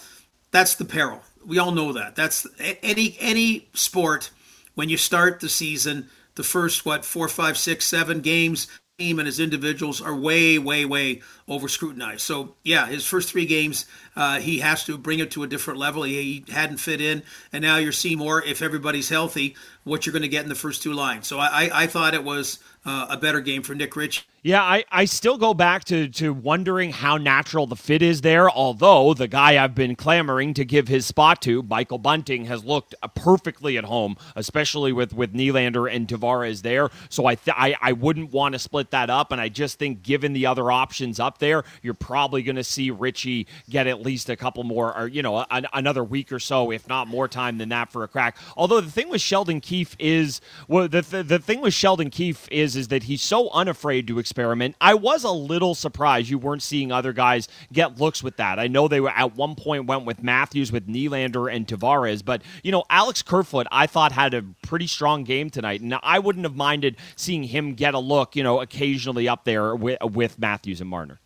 that's 0.49 0.75
the 0.75 0.85
peril. 0.85 1.21
We 1.45 1.59
all 1.59 1.71
know 1.71 1.91
that. 1.91 2.15
That's 2.15 2.47
any 2.81 3.17
any 3.19 3.67
sport 3.73 4.31
when 4.73 4.87
you 4.87 4.95
start 4.95 5.41
the 5.41 5.49
season, 5.49 6.07
the 6.35 6.43
first 6.43 6.85
what 6.85 7.03
four, 7.03 7.27
five, 7.27 7.57
six, 7.57 7.83
seven 7.83 8.21
games, 8.21 8.69
team 8.99 9.17
and 9.17 9.25
his 9.25 9.39
individuals 9.39 10.01
are 10.01 10.15
way, 10.15 10.59
way, 10.59 10.85
way 10.85 11.21
over 11.47 11.67
scrutinized. 11.67 12.21
So 12.21 12.55
yeah, 12.63 12.85
his 12.85 13.05
first 13.05 13.31
three 13.31 13.47
games, 13.47 13.85
uh, 14.15 14.39
he 14.39 14.59
has 14.59 14.85
to 14.85 14.97
bring 14.97 15.19
it 15.19 15.31
to 15.31 15.43
a 15.43 15.47
different 15.47 15.79
level. 15.79 16.03
He, 16.03 16.43
he, 16.45 16.53
hadn't 16.53 16.77
fit 16.77 17.01
in, 17.01 17.23
and 17.51 17.63
now 17.63 17.77
you're 17.77 17.91
seeing 17.91 18.19
more. 18.19 18.43
If 18.43 18.61
everybody's 18.61 19.09
healthy, 19.09 19.55
what 19.83 20.05
you're 20.05 20.13
going 20.13 20.23
to 20.23 20.29
get 20.29 20.43
in 20.43 20.49
the 20.49 20.55
first 20.55 20.81
two 20.81 20.93
lines. 20.93 21.27
So 21.27 21.39
I, 21.39 21.69
I, 21.73 21.87
thought 21.87 22.13
it 22.13 22.23
was 22.23 22.59
uh, 22.85 23.07
a 23.09 23.17
better 23.17 23.41
game 23.41 23.63
for 23.63 23.75
Nick 23.75 23.95
Rich. 23.95 24.27
Yeah, 24.41 24.61
I, 24.61 24.83
I 24.91 25.05
still 25.05 25.37
go 25.37 25.53
back 25.53 25.85
to, 25.85 26.09
to 26.09 26.33
wondering 26.33 26.91
how 26.91 27.15
natural 27.15 27.65
the 27.65 27.77
fit 27.77 28.01
is 28.01 28.21
there. 28.21 28.49
Although 28.49 29.13
the 29.13 29.29
guy 29.29 29.63
I've 29.63 29.73
been 29.73 29.95
clamoring 29.95 30.53
to 30.55 30.65
give 30.65 30.89
his 30.89 31.05
spot 31.05 31.41
to, 31.43 31.63
Michael 31.63 31.97
Bunting, 31.97 32.45
has 32.45 32.65
looked 32.65 32.93
perfectly 33.15 33.77
at 33.77 33.85
home, 33.85 34.17
especially 34.35 34.91
with, 34.91 35.13
with 35.13 35.33
Nylander 35.33 35.89
and 35.89 36.09
Tavares 36.09 36.61
there. 36.61 36.89
So 37.07 37.25
I, 37.25 37.35
th- 37.35 37.55
I 37.57 37.75
I 37.81 37.93
wouldn't 37.93 38.33
want 38.33 38.53
to 38.53 38.59
split 38.59 38.91
that 38.91 39.09
up. 39.09 39.31
And 39.31 39.39
I 39.39 39.47
just 39.47 39.79
think, 39.79 40.03
given 40.03 40.33
the 40.33 40.45
other 40.45 40.69
options 40.71 41.21
up 41.21 41.37
there, 41.37 41.63
you're 41.81 41.93
probably 41.93 42.43
going 42.43 42.57
to 42.57 42.65
see 42.65 42.91
Ritchie 42.91 43.47
get 43.69 43.87
at 43.87 44.01
least 44.01 44.29
a 44.29 44.35
couple 44.35 44.65
more, 44.65 44.97
or 44.97 45.07
you 45.07 45.21
know, 45.21 45.45
an, 45.51 45.67
another 45.71 46.03
week 46.03 46.33
or 46.33 46.39
so, 46.39 46.69
if 46.69 46.85
not 46.89 47.07
more 47.07 47.29
time 47.29 47.59
than 47.59 47.69
that 47.69 47.93
for 47.93 48.03
a 48.03 48.09
crack. 48.09 48.35
Although 48.57 48.81
the 48.81 48.91
thing 48.91 49.07
with 49.07 49.21
Sheldon 49.21 49.61
Keefe 49.73 49.95
is, 49.97 50.39
well, 50.67 50.87
the, 50.87 51.01
the, 51.01 51.23
the 51.23 51.39
thing 51.39 51.59
with 51.59 51.73
Sheldon 51.73 52.11
Keefe 52.11 52.47
is, 52.51 52.75
is 52.75 52.89
that 52.89 53.05
he's 53.05 53.23
so 53.23 53.49
unafraid 53.49 54.05
to 54.05 54.19
experiment. 54.19 54.75
I 54.79 54.93
was 54.93 55.23
a 55.23 55.31
little 55.31 55.73
surprised 55.73 56.29
you 56.29 56.37
weren't 56.37 56.61
seeing 56.61 56.91
other 56.91 57.11
guys 57.11 57.47
get 57.71 57.99
looks 57.99 58.21
with 58.21 58.37
that. 58.37 58.59
I 58.59 58.67
know 58.67 58.87
they 58.87 58.99
were 58.99 59.09
at 59.09 59.35
one 59.35 59.55
point 59.55 59.87
went 59.87 60.05
with 60.05 60.21
Matthews, 60.21 60.71
with 60.71 60.87
Nylander, 60.87 61.51
and 61.51 61.65
Tavares, 61.65 62.23
but 62.23 62.43
you 62.61 62.71
know 62.71 62.83
Alex 62.91 63.23
Kerfoot 63.23 63.65
I 63.71 63.87
thought 63.87 64.11
had 64.11 64.35
a 64.35 64.43
pretty 64.61 64.85
strong 64.85 65.23
game 65.23 65.49
tonight, 65.49 65.81
and 65.81 65.95
I 66.03 66.19
wouldn't 66.19 66.45
have 66.45 66.55
minded 66.55 66.97
seeing 67.15 67.41
him 67.41 67.73
get 67.73 67.95
a 67.95 67.99
look, 67.99 68.35
you 68.35 68.43
know, 68.43 68.61
occasionally 68.61 69.27
up 69.27 69.43
there 69.43 69.75
with, 69.75 69.97
with 70.03 70.37
Matthews 70.37 70.81
and 70.81 70.89
Marner. 70.91 71.19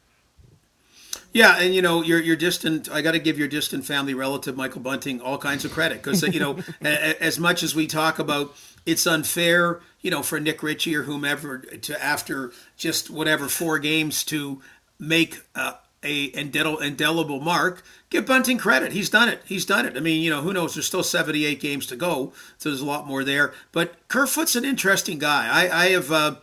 Yeah, 1.34 1.58
and 1.60 1.76
you 1.76 1.82
know 1.82 2.02
your 2.02 2.20
your 2.20 2.36
distant. 2.36 2.90
I 2.90 3.02
got 3.02 3.12
to 3.12 3.20
give 3.20 3.38
your 3.38 3.48
distant 3.48 3.86
family 3.86 4.14
relative 4.14 4.56
Michael 4.58 4.82
Bunting 4.82 5.22
all 5.22 5.38
kinds 5.38 5.66
of 5.66 5.72
credit 5.72 6.02
because 6.02 6.24
you 6.24 6.40
know 6.40 6.60
as 6.82 7.40
much 7.40 7.64
as 7.64 7.76
we 7.76 7.88
talk 7.88 8.20
about 8.20 8.56
it's 8.88 9.06
unfair, 9.06 9.82
you 10.02 10.10
know, 10.10 10.24
for 10.24 10.40
Nick 10.40 10.64
Ritchie 10.64 10.96
or 10.96 11.04
whomever 11.04 11.60
to 11.60 12.04
after 12.04 12.54
just 12.78 13.10
whatever 13.10 13.50
four 13.50 13.80
games 13.80 14.24
to 14.26 14.62
make 14.98 15.42
uh, 15.56 15.74
a 16.02 16.32
indel- 16.32 16.82
indelible 16.82 17.42
mark. 17.42 17.84
Give 18.10 18.26
Bunting 18.26 18.58
credit; 18.58 18.94
he's 18.94 19.10
done 19.10 19.28
it. 19.28 19.42
He's 19.46 19.66
done 19.66 19.86
it. 19.86 19.98
I 19.98 20.00
mean, 20.00 20.24
you 20.24 20.30
know, 20.30 20.42
who 20.42 20.54
knows? 20.54 20.74
There's 20.74 20.88
still 20.88 21.04
78 21.04 21.60
games 21.60 21.86
to 21.88 21.98
go, 21.98 22.32
so 22.58 22.70
there's 22.70 22.82
a 22.82 22.86
lot 22.86 23.06
more 23.06 23.26
there. 23.26 23.54
But 23.74 23.96
Kerfoot's 24.08 24.56
an 24.56 24.64
interesting 24.64 25.20
guy. 25.20 25.48
I, 25.50 25.84
I 25.84 25.90
have 25.90 26.12
uh, 26.12 26.36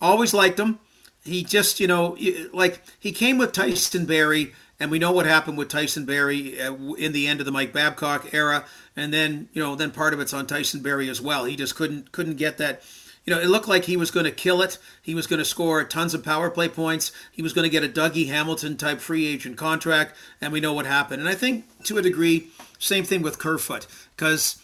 always 0.00 0.34
liked 0.34 0.60
him. 0.60 0.78
He 1.26 1.44
just, 1.44 1.80
you 1.80 1.86
know, 1.86 2.16
like 2.52 2.80
he 2.98 3.12
came 3.12 3.38
with 3.38 3.52
Tyson 3.52 4.06
Barrie 4.06 4.52
and 4.78 4.90
we 4.90 4.98
know 4.98 5.12
what 5.12 5.26
happened 5.26 5.58
with 5.58 5.68
Tyson 5.68 6.04
Barrie 6.04 6.60
uh, 6.60 6.74
in 6.94 7.12
the 7.12 7.26
end 7.26 7.40
of 7.40 7.46
the 7.46 7.52
Mike 7.52 7.72
Babcock 7.72 8.32
era, 8.34 8.64
and 8.94 9.12
then 9.12 9.48
you 9.52 9.62
know 9.62 9.74
then 9.74 9.90
part 9.90 10.12
of 10.12 10.20
it's 10.20 10.34
on 10.34 10.46
Tyson 10.46 10.80
Barrie 10.80 11.08
as 11.08 11.20
well. 11.20 11.44
He 11.44 11.56
just 11.56 11.74
couldn't 11.74 12.12
couldn't 12.12 12.36
get 12.36 12.58
that. 12.58 12.82
You 13.24 13.34
know, 13.34 13.40
it 13.40 13.48
looked 13.48 13.66
like 13.66 13.86
he 13.86 13.96
was 13.96 14.12
going 14.12 14.24
to 14.24 14.30
kill 14.30 14.62
it. 14.62 14.78
He 15.02 15.12
was 15.12 15.26
going 15.26 15.40
to 15.40 15.44
score 15.44 15.82
tons 15.82 16.14
of 16.14 16.22
power 16.22 16.48
play 16.48 16.68
points. 16.68 17.10
He 17.32 17.42
was 17.42 17.52
going 17.52 17.64
to 17.64 17.70
get 17.70 17.82
a 17.82 17.88
Dougie 17.88 18.28
Hamilton 18.28 18.76
type 18.76 19.00
free 19.00 19.26
agent 19.26 19.56
contract, 19.56 20.14
and 20.40 20.52
we 20.52 20.60
know 20.60 20.72
what 20.72 20.86
happened. 20.86 21.20
And 21.20 21.28
I 21.28 21.34
think 21.34 21.64
to 21.84 21.98
a 21.98 22.02
degree, 22.02 22.50
same 22.78 23.02
thing 23.02 23.22
with 23.22 23.40
Kerfoot, 23.40 23.88
because 24.14 24.62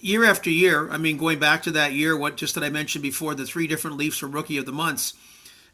year 0.00 0.24
after 0.24 0.48
year, 0.48 0.88
I 0.90 0.96
mean, 0.96 1.18
going 1.18 1.38
back 1.38 1.62
to 1.64 1.70
that 1.72 1.92
year, 1.92 2.16
what 2.16 2.38
just 2.38 2.54
that 2.54 2.64
I 2.64 2.70
mentioned 2.70 3.02
before, 3.02 3.34
the 3.34 3.44
three 3.44 3.66
different 3.66 3.98
Leafs 3.98 4.18
for 4.18 4.28
Rookie 4.28 4.56
of 4.56 4.64
the 4.64 4.72
Months 4.72 5.12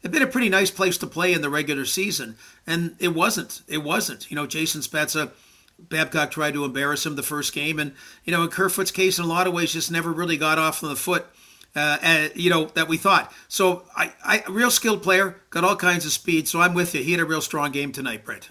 it'd 0.07 0.13
been 0.13 0.27
a 0.27 0.31
pretty 0.31 0.47
nice 0.47 0.71
place 0.71 0.97
to 0.99 1.05
play 1.05 1.33
in 1.33 1.41
the 1.41 1.49
regular 1.49 1.83
season, 1.83 2.37
and 2.65 2.95
it 2.97 3.09
wasn't. 3.09 3.61
It 3.67 3.79
wasn't. 3.79 4.31
You 4.31 4.35
know, 4.35 4.47
Jason 4.47 4.79
Spezza, 4.79 5.31
Babcock 5.77 6.31
tried 6.31 6.53
to 6.53 6.63
embarrass 6.63 7.05
him 7.05 7.17
the 7.17 7.23
first 7.23 7.53
game, 7.53 7.77
and 7.77 7.93
you 8.23 8.31
know, 8.31 8.41
in 8.43 8.47
Kerfoot's 8.47 8.91
case, 8.91 9.19
in 9.19 9.25
a 9.25 9.27
lot 9.27 9.47
of 9.47 9.53
ways, 9.53 9.73
just 9.73 9.91
never 9.91 10.13
really 10.13 10.37
got 10.37 10.59
off 10.59 10.81
on 10.81 10.89
the 10.89 10.95
foot. 10.95 11.25
Uh, 11.75 11.97
and, 12.01 12.31
you 12.35 12.49
know 12.49 12.65
that 12.67 12.87
we 12.87 12.95
thought. 12.95 13.33
So 13.49 13.83
I, 13.95 14.13
I, 14.23 14.43
real 14.47 14.71
skilled 14.71 15.03
player, 15.03 15.41
got 15.49 15.65
all 15.65 15.75
kinds 15.75 16.05
of 16.05 16.13
speed. 16.13 16.47
So 16.47 16.61
I'm 16.61 16.73
with 16.73 16.95
you. 16.95 17.03
He 17.03 17.11
had 17.11 17.19
a 17.19 17.25
real 17.25 17.41
strong 17.41 17.71
game 17.71 17.91
tonight, 17.91 18.23
Brent. 18.23 18.49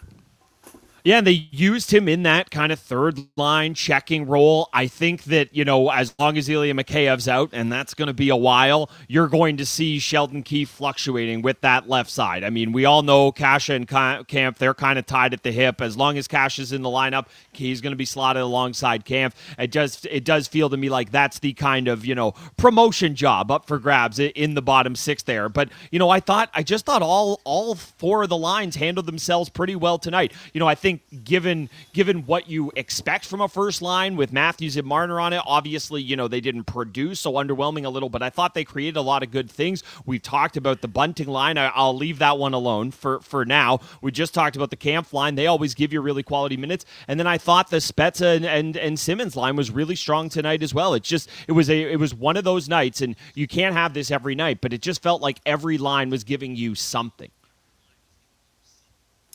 Yeah, 1.07 1.19
and 1.19 1.27
they 1.29 1.47
used 1.53 1.93
him 1.93 2.09
in 2.09 2.25
that 2.25 2.51
kind 2.51 2.73
of 2.73 2.81
third 2.81 3.21
line 3.37 3.75
checking 3.75 4.27
role. 4.27 4.69
I 4.73 4.89
think 4.89 5.23
that, 5.25 5.55
you 5.55 5.65
know, 5.65 5.89
as 5.89 6.13
long 6.19 6.37
as 6.37 6.49
Ilya 6.49 6.75
Mikheyev's 6.75 7.29
out, 7.29 7.51
and 7.53 7.71
that's 7.71 7.95
going 7.95 8.09
to 8.09 8.13
be 8.13 8.29
a 8.29 8.35
while, 8.35 8.91
you're 9.07 9.29
going 9.29 9.57
to 9.59 9.65
see 9.65 10.01
Sheldon 10.01 10.43
Keefe 10.43 10.69
fluctuating 10.69 11.43
with 11.43 11.61
that 11.61 11.89
left 11.89 12.11
side. 12.11 12.43
I 12.43 12.51
mean, 12.51 12.73
we 12.73 12.87
all 12.87 13.03
know 13.03 13.31
Kase 13.31 13.69
and 13.69 13.87
Camp, 13.87 14.59
they're 14.59 14.75
kind 14.75 14.99
of 14.99 15.07
tied 15.07 15.33
at 15.33 15.45
the 15.45 15.53
hip. 15.53 15.81
As 15.81 15.97
long 15.97 16.19
as 16.19 16.27
Kase 16.27 16.59
is 16.59 16.73
in 16.73 16.83
the 16.83 16.89
lineup, 16.89 17.29
he's 17.53 17.81
going 17.81 17.93
to 17.93 17.97
be 17.97 18.05
slotted 18.05 18.43
alongside 18.43 19.05
Camp. 19.05 19.33
It 19.61 19.69
just 19.69 20.07
it 20.07 20.25
does 20.25 20.49
feel 20.49 20.69
to 20.71 20.77
me 20.77 20.89
like 20.89 21.13
that's 21.13 21.39
the 21.39 21.53
kind 21.53 21.87
of, 21.87 22.05
you 22.05 22.17
know, 22.17 22.33
promotion 22.57 23.15
job 23.15 23.53
up 23.53 23.69
for 23.69 23.79
grabs 23.79 24.19
in 24.19 24.55
the 24.55 24.63
bottom 24.63 24.97
six 24.97 25.23
there. 25.23 25.49
But, 25.49 25.69
you 25.93 26.01
know, 26.01 26.11
I 26.11 26.19
thought, 26.19 26.51
I 26.53 26.65
just 26.65 26.85
thought 26.85 27.03
all, 27.03 27.41
all 27.45 27.77
four 27.77 28.25
of 28.25 28.29
the 28.29 28.37
lines 28.37 28.75
handled 28.75 29.07
themselves 29.07 29.49
pretty 29.49 29.77
well 29.77 29.99
tonight. 30.01 30.33
You 30.53 30.59
know, 30.59 30.67
I 30.67 30.75
think 30.75 30.96
think 30.97 31.25
given 31.25 31.71
given 31.93 32.27
what 32.27 32.49
you 32.49 32.73
expect 32.77 33.25
from 33.25 33.41
a 33.41 33.49
first 33.49 33.83
line 33.83 34.17
with 34.17 34.33
Matthews 34.33 34.77
and 34.77 34.87
Marner 34.87 35.21
on 35.21 35.33
it, 35.33 35.43
obviously, 35.47 36.03
you 36.03 36.17
know, 36.17 36.29
they 36.29 36.41
didn't 36.41 36.65
produce, 36.65 37.21
so 37.21 37.33
underwhelming 37.33 37.85
a 37.85 37.89
little, 37.89 38.09
but 38.09 38.23
I 38.23 38.31
thought 38.31 38.55
they 38.55 38.65
created 38.65 38.97
a 38.97 39.03
lot 39.03 39.23
of 39.23 39.31
good 39.31 39.51
things. 39.51 39.83
We 40.05 40.19
talked 40.19 40.57
about 40.57 40.81
the 40.81 40.89
bunting 40.89 41.29
line. 41.29 41.59
I, 41.59 41.73
will 41.77 41.97
leave 41.97 42.19
that 42.19 42.39
one 42.39 42.55
alone 42.55 42.91
for, 42.91 43.21
for 43.21 43.45
now. 43.45 43.81
We 44.01 44.13
just 44.13 44.35
talked 44.35 44.57
about 44.57 44.71
the 44.71 44.77
camp 44.77 45.13
line. 45.13 45.35
They 45.35 45.47
always 45.47 45.75
give 45.75 45.93
you 45.93 46.01
really 46.01 46.23
quality 46.23 46.57
minutes. 46.57 46.85
And 47.09 47.19
then 47.19 47.27
I 47.27 47.39
thought 47.39 47.71
the 47.71 47.79
Spezza 47.79 48.37
and, 48.37 48.45
and, 48.45 48.77
and 48.77 48.99
Simmonds 48.99 49.37
line 49.37 49.57
was 49.57 49.71
really 49.71 49.97
strong 49.97 50.29
tonight 50.29 50.63
as 50.63 50.75
well. 50.75 50.95
It's 50.95 51.09
just 51.09 51.29
it 51.49 51.53
was 51.53 51.71
a 51.71 51.93
it 51.93 52.01
was 52.01 52.15
one 52.15 52.37
of 52.37 52.45
those 52.45 52.69
nights, 52.69 53.01
and 53.01 53.17
you 53.35 53.47
can't 53.47 53.75
have 53.75 53.95
this 53.95 54.11
every 54.11 54.35
night, 54.35 54.61
but 54.61 54.73
it 54.73 54.83
just 54.83 55.03
felt 55.03 55.23
like 55.23 55.39
every 55.47 55.79
line 55.79 56.11
was 56.11 56.25
giving 56.25 56.57
you 56.57 56.75
something. 56.75 57.31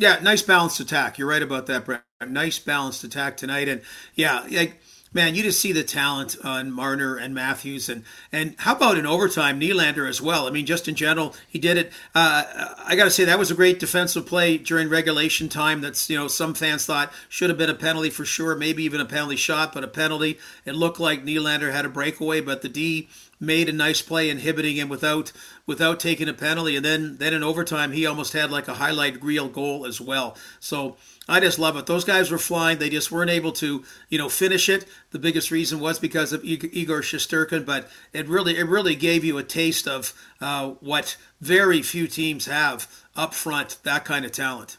Yeah, 0.01 0.19
nice 0.23 0.43
balanced 0.43 0.81
attack. 0.81 1.19
You're 1.19 1.29
right 1.29 1.43
about 1.43 1.67
that, 1.67 1.85
Brett. 1.85 2.03
Nice 2.27 2.59
balanced 2.59 3.05
attack 3.05 3.37
tonight, 3.37 3.69
and 3.69 3.83
yeah, 4.15 4.47
like 4.51 4.81
man, 5.13 5.35
you 5.35 5.43
just 5.43 5.61
see 5.61 5.73
the 5.73 5.83
talent 5.83 6.37
on 6.43 6.71
Marner 6.71 7.17
and 7.17 7.35
Matthews, 7.35 7.89
and 7.89 8.03
and 8.31 8.55
how 8.59 8.75
about 8.75 8.97
in 8.97 9.05
overtime 9.05 9.61
Nylander 9.61 10.09
as 10.09 10.21
well? 10.21 10.47
I 10.47 10.51
mean, 10.51 10.65
just 10.65 10.87
in 10.89 10.95
general, 10.95 11.35
he 11.47 11.59
did 11.59 11.77
it. 11.77 11.93
Uh, 12.15 12.75
I 12.83 12.95
got 12.97 13.05
to 13.05 13.11
say 13.11 13.25
that 13.25 13.39
was 13.39 13.51
a 13.51 13.55
great 13.55 13.79
defensive 13.79 14.25
play 14.25 14.57
during 14.57 14.89
regulation 14.89 15.49
time. 15.49 15.81
That's 15.81 16.09
you 16.09 16.17
know 16.17 16.27
some 16.27 16.55
fans 16.55 16.87
thought 16.87 17.13
should 17.29 17.51
have 17.51 17.59
been 17.59 17.71
a 17.71 17.75
penalty 17.75 18.11
for 18.11 18.25
sure, 18.25 18.55
maybe 18.55 18.83
even 18.83 19.01
a 19.01 19.07
penalty 19.07 19.37
shot, 19.37 19.73
but 19.73 19.83
a 19.85 19.89
penalty. 19.89 20.39
It 20.65 20.75
looked 20.75 20.99
like 20.99 21.25
Nylander 21.25 21.73
had 21.73 21.85
a 21.85 21.89
breakaway, 21.89 22.41
but 22.41 22.63
the 22.63 22.69
D 22.69 23.07
made 23.41 23.67
a 23.67 23.73
nice 23.73 24.01
play 24.01 24.29
inhibiting 24.29 24.77
him 24.77 24.87
without 24.87 25.33
without 25.65 25.99
taking 25.99 26.29
a 26.29 26.33
penalty 26.33 26.77
and 26.77 26.85
then 26.85 27.17
then 27.17 27.33
in 27.33 27.43
overtime 27.43 27.91
he 27.91 28.05
almost 28.05 28.31
had 28.31 28.49
like 28.49 28.67
a 28.67 28.75
highlight 28.75 29.21
reel 29.21 29.49
goal 29.49 29.85
as 29.85 29.99
well 29.99 30.37
so 30.59 30.95
I 31.29 31.39
just 31.39 31.59
love 31.59 31.77
it. 31.77 31.85
Those 31.85 32.03
guys 32.03 32.29
were 32.29 32.37
flying. 32.37 32.79
They 32.79 32.89
just 32.89 33.11
weren't 33.11 33.29
able 33.29 33.53
to, 33.53 33.85
you 34.09 34.17
know, 34.17 34.27
finish 34.27 34.67
it. 34.67 34.85
The 35.11 35.19
biggest 35.19 35.49
reason 35.49 35.79
was 35.79 35.97
because 35.99 36.33
of 36.33 36.43
Igor 36.43 37.01
Shesterkin, 37.01 37.65
but 37.65 37.89
it 38.11 38.27
really, 38.27 38.57
it 38.57 38.67
really 38.67 38.95
gave 38.95 39.23
you 39.23 39.37
a 39.37 39.43
taste 39.43 39.87
of 39.87 40.13
uh, 40.41 40.71
what 40.81 41.15
very 41.39 41.81
few 41.83 42.07
teams 42.07 42.47
have 42.47 42.85
up 43.15 43.33
front. 43.33 43.77
That 43.83 44.03
kind 44.03 44.25
of 44.25 44.31
talent. 44.31 44.77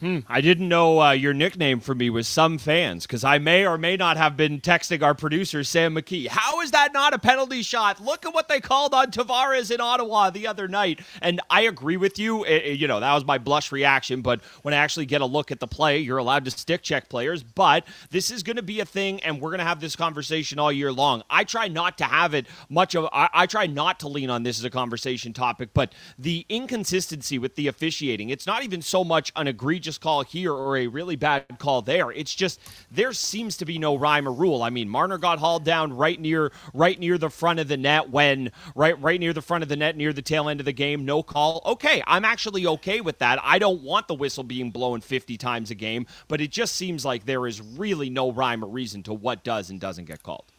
Hmm, 0.00 0.20
I 0.28 0.40
didn't 0.40 0.68
know 0.68 1.00
uh, 1.02 1.10
your 1.10 1.34
nickname 1.34 1.80
for 1.80 1.92
me 1.92 2.08
was 2.08 2.28
some 2.28 2.58
fans 2.58 3.04
because 3.04 3.24
I 3.24 3.38
may 3.38 3.66
or 3.66 3.76
may 3.76 3.96
not 3.96 4.16
have 4.16 4.36
been 4.36 4.60
texting 4.60 5.02
our 5.02 5.14
producer 5.14 5.64
Sam 5.64 5.96
McKee. 5.96 6.28
How 6.28 6.60
is 6.60 6.70
that 6.70 6.92
not 6.92 7.14
a 7.14 7.18
penalty 7.18 7.62
shot? 7.62 8.00
Look 8.00 8.24
at 8.24 8.32
what 8.32 8.48
they 8.48 8.60
called 8.60 8.94
on 8.94 9.10
Tavares 9.10 9.72
in 9.72 9.80
Ottawa 9.80 10.30
the 10.30 10.46
other 10.46 10.68
night. 10.68 11.00
And 11.20 11.40
I 11.50 11.62
agree 11.62 11.96
with 11.96 12.16
you. 12.16 12.44
It, 12.44 12.64
it, 12.64 12.78
you 12.78 12.86
know 12.86 13.00
that 13.00 13.12
was 13.12 13.24
my 13.24 13.38
blush 13.38 13.72
reaction. 13.72 14.22
But 14.22 14.44
when 14.62 14.72
I 14.72 14.76
actually 14.76 15.06
get 15.06 15.20
a 15.20 15.26
look 15.26 15.50
at 15.50 15.58
the 15.58 15.66
play, 15.66 15.98
you're 15.98 16.18
allowed 16.18 16.44
to 16.44 16.52
stick 16.52 16.82
check 16.82 17.08
players. 17.08 17.42
But 17.42 17.84
this 18.10 18.30
is 18.30 18.44
going 18.44 18.56
to 18.56 18.62
be 18.62 18.78
a 18.78 18.84
thing, 18.84 19.20
and 19.24 19.40
we're 19.40 19.50
going 19.50 19.58
to 19.58 19.64
have 19.64 19.80
this 19.80 19.96
conversation 19.96 20.60
all 20.60 20.70
year 20.70 20.92
long. 20.92 21.24
I 21.28 21.42
try 21.42 21.66
not 21.66 21.98
to 21.98 22.04
have 22.04 22.34
it 22.34 22.46
much 22.68 22.94
of. 22.94 23.08
I, 23.12 23.30
I 23.34 23.46
try 23.46 23.66
not 23.66 23.98
to 24.00 24.08
lean 24.08 24.30
on 24.30 24.44
this 24.44 24.60
as 24.60 24.64
a 24.64 24.70
conversation 24.70 25.32
topic, 25.32 25.70
but 25.74 25.92
the 26.16 26.46
inconsistency 26.48 27.36
with 27.36 27.56
the 27.56 27.66
officiating. 27.66 28.30
It's 28.30 28.46
not 28.46 28.62
even 28.62 28.80
so 28.80 29.02
much 29.02 29.32
an 29.34 29.48
egregious 29.48 29.87
egregious 29.88 29.98
call 29.98 30.22
here 30.22 30.52
or 30.52 30.76
a 30.76 30.86
really 30.86 31.16
bad 31.16 31.46
call 31.58 31.80
there. 31.80 32.10
It's 32.10 32.34
just 32.34 32.60
there 32.90 33.12
seems 33.14 33.56
to 33.56 33.64
be 33.64 33.78
no 33.78 33.96
rhyme 33.96 34.28
or 34.28 34.32
rule. 34.32 34.62
I 34.62 34.68
mean, 34.68 34.88
Marner 34.88 35.16
got 35.16 35.38
hauled 35.38 35.64
down 35.64 35.96
right 35.96 36.20
near 36.20 36.52
right 36.74 36.98
near 36.98 37.16
the 37.16 37.30
front 37.30 37.58
of 37.58 37.68
the 37.68 37.76
net 37.78 38.10
when 38.10 38.52
right 38.74 39.00
right 39.00 39.18
near 39.18 39.32
the 39.32 39.40
front 39.40 39.62
of 39.62 39.68
the 39.68 39.76
net 39.76 39.96
near 39.96 40.12
the 40.12 40.20
tail 40.20 40.48
end 40.48 40.60
of 40.60 40.66
the 40.66 40.72
game. 40.72 41.06
No 41.06 41.22
call. 41.22 41.62
Okay, 41.64 42.02
I'm 42.06 42.24
actually 42.24 42.66
okay 42.66 43.00
with 43.00 43.18
that. 43.20 43.38
I 43.42 43.58
don't 43.58 43.82
want 43.82 44.08
the 44.08 44.14
whistle 44.14 44.44
being 44.44 44.70
blown 44.70 45.00
50 45.00 45.38
times 45.38 45.70
a 45.70 45.74
game, 45.74 46.06
but 46.28 46.40
it 46.40 46.50
just 46.50 46.74
seems 46.74 47.04
like 47.04 47.24
there 47.24 47.46
is 47.46 47.62
really 47.62 48.10
no 48.10 48.30
rhyme 48.30 48.62
or 48.62 48.68
reason 48.68 49.02
to 49.04 49.14
what 49.14 49.42
does 49.42 49.70
and 49.70 49.80
doesn't 49.80 50.04
get 50.04 50.22
called. 50.22 50.52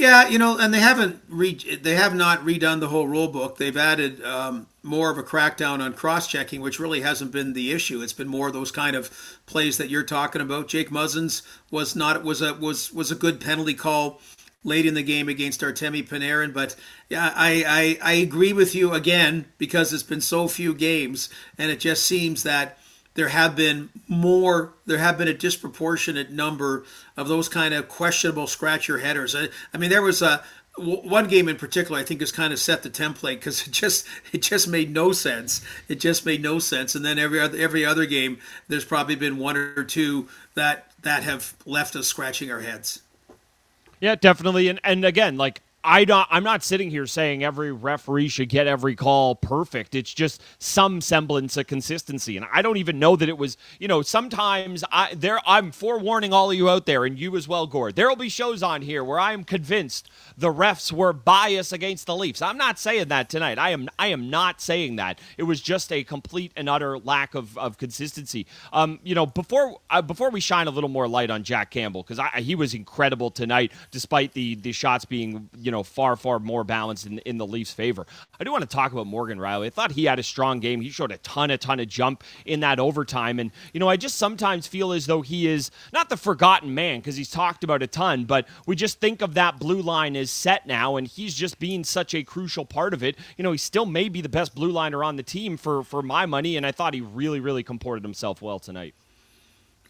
Yeah, 0.00 0.28
you 0.28 0.38
know, 0.38 0.56
and 0.56 0.72
they 0.72 0.80
haven't 0.80 1.22
re- 1.28 1.76
they 1.76 1.94
have 1.94 2.14
not 2.14 2.40
redone 2.40 2.80
the 2.80 2.88
whole 2.88 3.06
rule 3.06 3.28
book. 3.28 3.58
They've 3.58 3.76
added 3.76 4.24
um, 4.24 4.66
more 4.82 5.10
of 5.10 5.18
a 5.18 5.22
crackdown 5.22 5.80
on 5.80 5.92
cross-checking, 5.92 6.62
which 6.62 6.80
really 6.80 7.02
hasn't 7.02 7.32
been 7.32 7.52
the 7.52 7.70
issue. 7.70 8.00
It's 8.00 8.14
been 8.14 8.26
more 8.26 8.46
of 8.46 8.54
those 8.54 8.72
kind 8.72 8.96
of 8.96 9.10
plays 9.44 9.76
that 9.76 9.90
you're 9.90 10.02
talking 10.02 10.40
about. 10.40 10.68
Jake 10.68 10.88
Muzzin's 10.88 11.42
was 11.70 11.94
not 11.94 12.24
was 12.24 12.40
a 12.40 12.54
was 12.54 12.90
was 12.94 13.10
a 13.10 13.14
good 13.14 13.42
penalty 13.42 13.74
call 13.74 14.22
late 14.64 14.86
in 14.86 14.94
the 14.94 15.02
game 15.02 15.28
against 15.28 15.60
Artemi 15.60 16.08
Panarin, 16.08 16.54
but 16.54 16.76
yeah, 17.10 17.34
I, 17.36 17.98
I 18.02 18.12
I 18.12 18.12
agree 18.14 18.54
with 18.54 18.74
you 18.74 18.94
again 18.94 19.52
because 19.58 19.92
it's 19.92 20.02
been 20.02 20.22
so 20.22 20.48
few 20.48 20.72
games, 20.72 21.28
and 21.58 21.70
it 21.70 21.78
just 21.78 22.06
seems 22.06 22.42
that 22.44 22.78
there 23.20 23.28
have 23.28 23.54
been 23.54 23.90
more, 24.08 24.72
there 24.86 24.96
have 24.96 25.18
been 25.18 25.28
a 25.28 25.34
disproportionate 25.34 26.30
number 26.30 26.86
of 27.18 27.28
those 27.28 27.50
kind 27.50 27.74
of 27.74 27.86
questionable 27.86 28.46
scratch 28.46 28.88
your 28.88 28.96
headers. 28.96 29.34
I, 29.34 29.48
I 29.74 29.76
mean, 29.76 29.90
there 29.90 30.00
was 30.00 30.22
a 30.22 30.42
one 30.78 31.28
game 31.28 31.46
in 31.46 31.56
particular 31.56 32.00
I 32.00 32.02
think 32.02 32.20
has 32.20 32.32
kind 32.32 32.50
of 32.50 32.58
set 32.58 32.82
the 32.82 32.88
template 32.88 33.34
because 33.34 33.66
it 33.66 33.72
just 33.72 34.06
it 34.32 34.40
just 34.40 34.68
made 34.68 34.94
no 34.94 35.12
sense. 35.12 35.60
It 35.86 36.00
just 36.00 36.24
made 36.24 36.40
no 36.42 36.58
sense. 36.58 36.94
And 36.94 37.04
then 37.04 37.18
every 37.18 37.38
other 37.38 37.58
every 37.58 37.84
other 37.84 38.06
game, 38.06 38.38
there's 38.68 38.86
probably 38.86 39.16
been 39.16 39.36
one 39.36 39.58
or 39.58 39.84
two 39.84 40.26
that 40.54 40.90
that 41.02 41.22
have 41.22 41.52
left 41.66 41.94
us 41.96 42.06
scratching 42.06 42.50
our 42.50 42.60
heads. 42.60 43.02
Yeah, 44.00 44.14
definitely. 44.14 44.68
And 44.68 44.80
and 44.82 45.04
again, 45.04 45.36
like 45.36 45.60
I 45.82 46.04
don't, 46.04 46.26
I'm 46.30 46.44
not 46.44 46.62
sitting 46.62 46.90
here 46.90 47.06
saying 47.06 47.42
every 47.42 47.72
referee 47.72 48.28
should 48.28 48.50
get 48.50 48.66
every 48.66 48.94
call 48.94 49.34
perfect. 49.34 49.94
It's 49.94 50.12
just 50.12 50.42
some 50.58 51.00
semblance 51.00 51.56
of 51.56 51.66
consistency. 51.66 52.36
And 52.36 52.46
I 52.52 52.60
don't 52.60 52.76
even 52.76 52.98
know 52.98 53.16
that 53.16 53.28
it 53.28 53.38
was, 53.38 53.56
you 53.78 53.88
know, 53.88 54.02
sometimes 54.02 54.84
I 54.92 55.14
there 55.14 55.40
I'm 55.46 55.72
forewarning 55.72 56.32
all 56.32 56.50
of 56.50 56.56
you 56.56 56.68
out 56.68 56.86
there 56.86 57.04
and 57.04 57.18
you 57.18 57.36
as 57.36 57.48
well, 57.48 57.66
Gord. 57.66 57.96
There 57.96 58.08
will 58.08 58.16
be 58.16 58.28
shows 58.28 58.62
on 58.62 58.82
here 58.82 59.02
where 59.02 59.18
I 59.18 59.32
am 59.32 59.42
convinced 59.44 60.10
the 60.36 60.52
refs 60.52 60.92
were 60.92 61.12
biased 61.12 61.72
against 61.72 62.06
the 62.06 62.16
Leafs. 62.16 62.42
I'm 62.42 62.58
not 62.58 62.78
saying 62.78 63.08
that 63.08 63.30
tonight. 63.30 63.58
I 63.58 63.70
am 63.70 63.88
I 63.98 64.08
am 64.08 64.28
not 64.28 64.60
saying 64.60 64.96
that. 64.96 65.18
It 65.38 65.44
was 65.44 65.62
just 65.62 65.92
a 65.92 66.04
complete 66.04 66.52
and 66.56 66.68
utter 66.68 66.98
lack 66.98 67.34
of, 67.34 67.56
of 67.56 67.78
consistency. 67.78 68.46
Um, 68.72 68.98
you 69.02 69.14
know, 69.14 69.24
before 69.26 69.78
uh, 69.88 70.02
before 70.02 70.30
we 70.30 70.40
shine 70.40 70.66
a 70.66 70.70
little 70.70 70.90
more 70.90 71.08
light 71.08 71.30
on 71.30 71.42
Jack 71.42 71.70
Campbell, 71.70 72.02
because 72.02 72.20
he 72.36 72.54
was 72.54 72.74
incredible 72.74 73.30
tonight, 73.30 73.72
despite 73.90 74.34
the 74.34 74.56
the 74.56 74.72
shots 74.72 75.04
being, 75.06 75.48
you 75.56 75.69
you 75.70 75.72
know, 75.72 75.84
far, 75.84 76.16
far 76.16 76.40
more 76.40 76.64
balanced 76.64 77.06
in, 77.06 77.20
in 77.20 77.38
the 77.38 77.46
Leafs' 77.46 77.72
favor. 77.72 78.04
I 78.40 78.42
do 78.42 78.50
want 78.50 78.62
to 78.62 78.68
talk 78.68 78.90
about 78.90 79.06
Morgan 79.06 79.38
Rielly. 79.38 79.66
I 79.66 79.70
thought 79.70 79.92
he 79.92 80.04
had 80.04 80.18
a 80.18 80.22
strong 80.24 80.58
game. 80.58 80.80
He 80.80 80.90
showed 80.90 81.12
a 81.12 81.18
ton, 81.18 81.52
a 81.52 81.58
ton 81.58 81.78
of 81.78 81.86
jump 81.86 82.24
in 82.44 82.58
that 82.58 82.80
overtime. 82.80 83.38
And, 83.38 83.52
you 83.72 83.78
know, 83.78 83.86
I 83.86 83.96
just 83.96 84.16
sometimes 84.16 84.66
feel 84.66 84.92
as 84.92 85.06
though 85.06 85.22
he 85.22 85.46
is 85.46 85.70
not 85.92 86.08
the 86.08 86.16
forgotten 86.16 86.74
man 86.74 86.98
because 86.98 87.14
he's 87.14 87.30
talked 87.30 87.62
about 87.62 87.84
a 87.84 87.86
ton, 87.86 88.24
but 88.24 88.48
we 88.66 88.74
just 88.74 88.98
think 88.98 89.22
of 89.22 89.34
that 89.34 89.60
blue 89.60 89.80
line 89.80 90.16
as 90.16 90.32
set 90.32 90.66
now, 90.66 90.96
and 90.96 91.06
he's 91.06 91.36
just 91.36 91.60
being 91.60 91.84
such 91.84 92.12
a 92.12 92.24
crucial 92.24 92.64
part 92.64 92.92
of 92.92 93.04
it. 93.04 93.16
You 93.36 93.44
know, 93.44 93.52
he 93.52 93.58
still 93.58 93.86
may 93.86 94.08
be 94.08 94.20
the 94.20 94.28
best 94.28 94.56
blue 94.56 94.72
liner 94.72 95.04
on 95.04 95.14
the 95.14 95.22
team 95.22 95.56
for, 95.56 95.84
for 95.84 96.02
my 96.02 96.26
money, 96.26 96.56
and 96.56 96.66
I 96.66 96.72
thought 96.72 96.94
he 96.94 97.00
really, 97.00 97.38
really 97.38 97.62
comported 97.62 98.02
himself 98.02 98.42
well 98.42 98.58
tonight. 98.58 98.96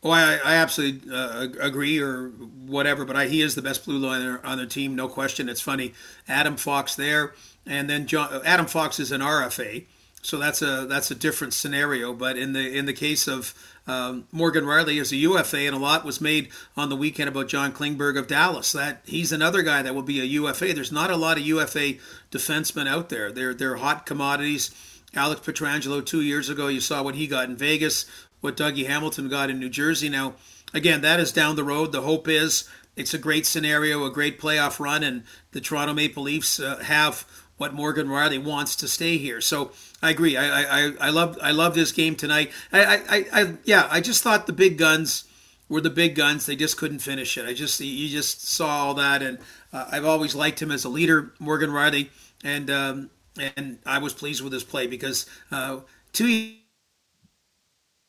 Oh, 0.02 0.10
I, 0.10 0.38
I 0.42 0.54
absolutely 0.54 1.14
uh, 1.14 1.48
agree, 1.60 2.00
or 2.00 2.28
whatever. 2.28 3.04
But 3.04 3.16
I, 3.16 3.26
he 3.26 3.42
is 3.42 3.54
the 3.54 3.62
best 3.62 3.84
blue 3.84 3.98
liner 3.98 4.40
on 4.44 4.58
the 4.58 4.66
team, 4.66 4.94
no 4.94 5.08
question. 5.08 5.48
It's 5.48 5.60
funny, 5.60 5.92
Adam 6.26 6.56
Fox 6.56 6.94
there, 6.94 7.34
and 7.66 7.88
then 7.90 8.06
John, 8.06 8.40
Adam 8.44 8.66
Fox 8.66 8.98
is 8.98 9.12
an 9.12 9.20
RFA, 9.20 9.84
so 10.22 10.38
that's 10.38 10.62
a 10.62 10.86
that's 10.86 11.10
a 11.10 11.14
different 11.14 11.52
scenario. 11.52 12.14
But 12.14 12.38
in 12.38 12.54
the 12.54 12.76
in 12.76 12.86
the 12.86 12.94
case 12.94 13.28
of 13.28 13.54
um, 13.86 14.26
Morgan 14.32 14.64
Rielly 14.64 14.98
is 14.98 15.12
a 15.12 15.16
UFA, 15.16 15.66
and 15.66 15.76
a 15.76 15.78
lot 15.78 16.04
was 16.04 16.20
made 16.20 16.48
on 16.78 16.88
the 16.88 16.96
weekend 16.96 17.28
about 17.28 17.48
John 17.48 17.72
Klingberg 17.72 18.18
of 18.18 18.26
Dallas. 18.26 18.72
That 18.72 19.02
he's 19.04 19.32
another 19.32 19.60
guy 19.62 19.82
that 19.82 19.94
will 19.94 20.02
be 20.02 20.20
a 20.20 20.24
UFA. 20.24 20.72
There's 20.72 20.92
not 20.92 21.10
a 21.10 21.16
lot 21.16 21.36
of 21.36 21.44
UFA 21.44 21.94
defensemen 22.30 22.88
out 22.88 23.10
there. 23.10 23.30
They're 23.32 23.52
they're 23.52 23.76
hot 23.76 24.06
commodities. 24.06 24.70
Alex 25.12 25.40
Pietrangelo 25.40 26.06
two 26.06 26.22
years 26.22 26.48
ago, 26.48 26.68
you 26.68 26.80
saw 26.80 27.02
what 27.02 27.16
he 27.16 27.26
got 27.26 27.48
in 27.48 27.56
Vegas 27.56 28.06
what 28.40 28.56
Dougie 28.56 28.86
Hamilton 28.86 29.28
got 29.28 29.50
in 29.50 29.58
New 29.58 29.68
Jersey. 29.68 30.08
Now, 30.08 30.34
again, 30.72 31.00
that 31.02 31.20
is 31.20 31.32
down 31.32 31.56
the 31.56 31.64
road. 31.64 31.92
The 31.92 32.02
hope 32.02 32.28
is 32.28 32.68
it's 32.96 33.14
a 33.14 33.18
great 33.18 33.46
scenario, 33.46 34.04
a 34.04 34.10
great 34.10 34.40
playoff 34.40 34.80
run, 34.80 35.02
and 35.02 35.24
the 35.52 35.60
Toronto 35.60 35.94
Maple 35.94 36.22
Leafs 36.22 36.60
uh, 36.60 36.78
have 36.78 37.26
what 37.56 37.74
Morgan 37.74 38.08
Rielly 38.08 38.42
wants 38.42 38.74
to 38.76 38.88
stay 38.88 39.18
here. 39.18 39.40
So 39.40 39.72
I 40.02 40.10
agree. 40.10 40.36
I 40.36 40.62
I, 40.62 40.92
I 41.00 41.10
love 41.10 41.38
I 41.42 41.50
love 41.50 41.74
this 41.74 41.92
game 41.92 42.16
tonight. 42.16 42.52
I, 42.72 42.96
I, 42.96 43.26
I 43.32 43.54
yeah. 43.64 43.86
I 43.90 44.00
just 44.00 44.22
thought 44.22 44.46
the 44.46 44.52
big 44.52 44.78
guns 44.78 45.24
were 45.68 45.80
the 45.80 45.90
big 45.90 46.14
guns. 46.14 46.46
They 46.46 46.56
just 46.56 46.76
couldn't 46.76 47.00
finish 47.00 47.36
it. 47.36 47.46
I 47.46 47.52
just 47.52 47.78
you 47.80 48.08
just 48.08 48.46
saw 48.48 48.86
all 48.86 48.94
that, 48.94 49.22
and 49.22 49.38
uh, 49.72 49.88
I've 49.90 50.04
always 50.04 50.34
liked 50.34 50.60
him 50.60 50.70
as 50.70 50.84
a 50.84 50.88
leader, 50.88 51.32
Morgan 51.38 51.70
Rielly, 51.70 52.08
and 52.42 52.70
um, 52.70 53.10
and 53.56 53.78
I 53.86 53.98
was 53.98 54.12
pleased 54.14 54.42
with 54.42 54.52
his 54.52 54.64
play 54.64 54.86
because 54.86 55.26
uh, 55.52 55.80
two 56.12 56.54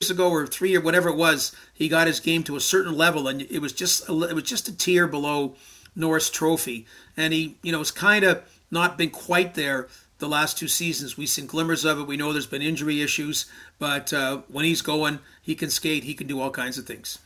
ago 0.09 0.29
or 0.29 0.47
three 0.47 0.75
or 0.75 0.81
whatever 0.81 1.09
it 1.09 1.15
was, 1.15 1.55
he 1.73 1.87
got 1.87 2.07
his 2.07 2.19
game 2.19 2.43
to 2.43 2.55
a 2.55 2.61
certain 2.61 2.95
level, 2.95 3.27
and 3.27 3.41
it 3.41 3.59
was 3.59 3.73
just 3.73 4.07
a, 4.09 4.23
it 4.23 4.33
was 4.33 4.43
just 4.43 4.67
a 4.67 4.75
tier 4.75 5.07
below 5.07 5.55
Norris 5.95 6.29
Trophy, 6.29 6.85
and 7.15 7.33
he 7.33 7.57
you 7.61 7.71
know 7.71 7.79
has 7.79 7.91
kind 7.91 8.23
of 8.23 8.43
not 8.71 8.97
been 8.97 9.09
quite 9.09 9.53
there 9.53 9.87
the 10.19 10.29
last 10.29 10.57
two 10.57 10.67
seasons. 10.67 11.17
We've 11.17 11.27
seen 11.27 11.47
glimmers 11.47 11.83
of 11.83 11.99
it. 11.99 12.07
We 12.07 12.15
know 12.15 12.31
there's 12.31 12.45
been 12.45 12.61
injury 12.61 13.01
issues, 13.01 13.47
but 13.79 14.13
uh, 14.13 14.41
when 14.47 14.65
he's 14.65 14.81
going, 14.81 15.19
he 15.41 15.55
can 15.55 15.69
skate. 15.69 16.05
He 16.05 16.13
can 16.13 16.27
do 16.27 16.39
all 16.39 16.51
kinds 16.51 16.77
of 16.77 16.85
things. 16.85 17.19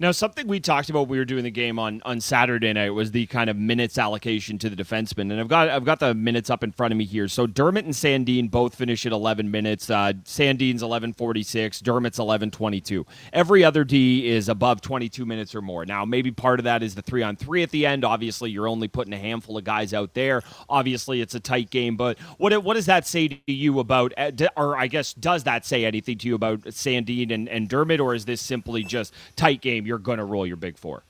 Now, 0.00 0.12
something 0.12 0.46
we 0.46 0.60
talked 0.60 0.90
about 0.90 1.08
we 1.08 1.18
were 1.18 1.24
doing 1.24 1.42
the 1.42 1.50
game 1.50 1.76
on, 1.76 2.00
on 2.04 2.20
Saturday 2.20 2.72
night 2.72 2.90
was 2.90 3.10
the 3.10 3.26
kind 3.26 3.50
of 3.50 3.56
minutes 3.56 3.98
allocation 3.98 4.56
to 4.58 4.70
the 4.70 4.76
defenseman, 4.76 5.32
and 5.32 5.40
I've 5.40 5.48
got 5.48 5.68
I've 5.68 5.84
got 5.84 5.98
the 5.98 6.14
minutes 6.14 6.50
up 6.50 6.62
in 6.62 6.70
front 6.70 6.92
of 6.92 6.98
me 6.98 7.04
here. 7.04 7.26
So 7.26 7.48
Dermott 7.48 7.84
and 7.84 7.92
Sandin 7.92 8.48
both 8.48 8.76
finish 8.76 9.06
at 9.06 9.12
11 9.12 9.50
minutes. 9.50 9.90
Uh, 9.90 10.12
Sandin's 10.24 10.84
11:46, 10.84 11.82
Dermott's 11.82 12.20
11:22. 12.20 13.04
Every 13.32 13.64
other 13.64 13.82
D 13.82 14.28
is 14.28 14.48
above 14.48 14.80
22 14.82 15.26
minutes 15.26 15.52
or 15.52 15.62
more. 15.62 15.84
Now, 15.84 16.04
maybe 16.04 16.30
part 16.30 16.60
of 16.60 16.64
that 16.64 16.84
is 16.84 16.94
the 16.94 17.02
three 17.02 17.24
on 17.24 17.34
three 17.34 17.64
at 17.64 17.70
the 17.70 17.84
end. 17.84 18.04
Obviously, 18.04 18.52
you're 18.52 18.68
only 18.68 18.86
putting 18.86 19.12
a 19.12 19.18
handful 19.18 19.58
of 19.58 19.64
guys 19.64 19.92
out 19.92 20.14
there. 20.14 20.44
Obviously, 20.68 21.20
it's 21.20 21.34
a 21.34 21.40
tight 21.40 21.70
game, 21.70 21.96
but 21.96 22.20
what 22.36 22.56
what 22.62 22.74
does 22.74 22.86
that 22.86 23.04
say 23.04 23.26
to 23.26 23.52
you 23.52 23.80
about, 23.80 24.12
uh, 24.16 24.30
or 24.56 24.76
I 24.76 24.86
guess 24.86 25.12
does 25.12 25.42
that 25.42 25.66
say 25.66 25.84
anything 25.84 26.18
to 26.18 26.28
you 26.28 26.36
about 26.36 26.60
Sandin 26.66 27.32
and, 27.32 27.48
and 27.48 27.68
Dermott, 27.68 27.98
or 27.98 28.14
is 28.14 28.26
this 28.26 28.40
simply 28.40 28.84
just 28.84 29.12
tight 29.34 29.60
game? 29.60 29.87
You're 29.88 29.98
going 29.98 30.18
to 30.18 30.24
roll 30.24 30.46
your 30.46 30.56
big 30.56 30.78
four. 30.78 31.02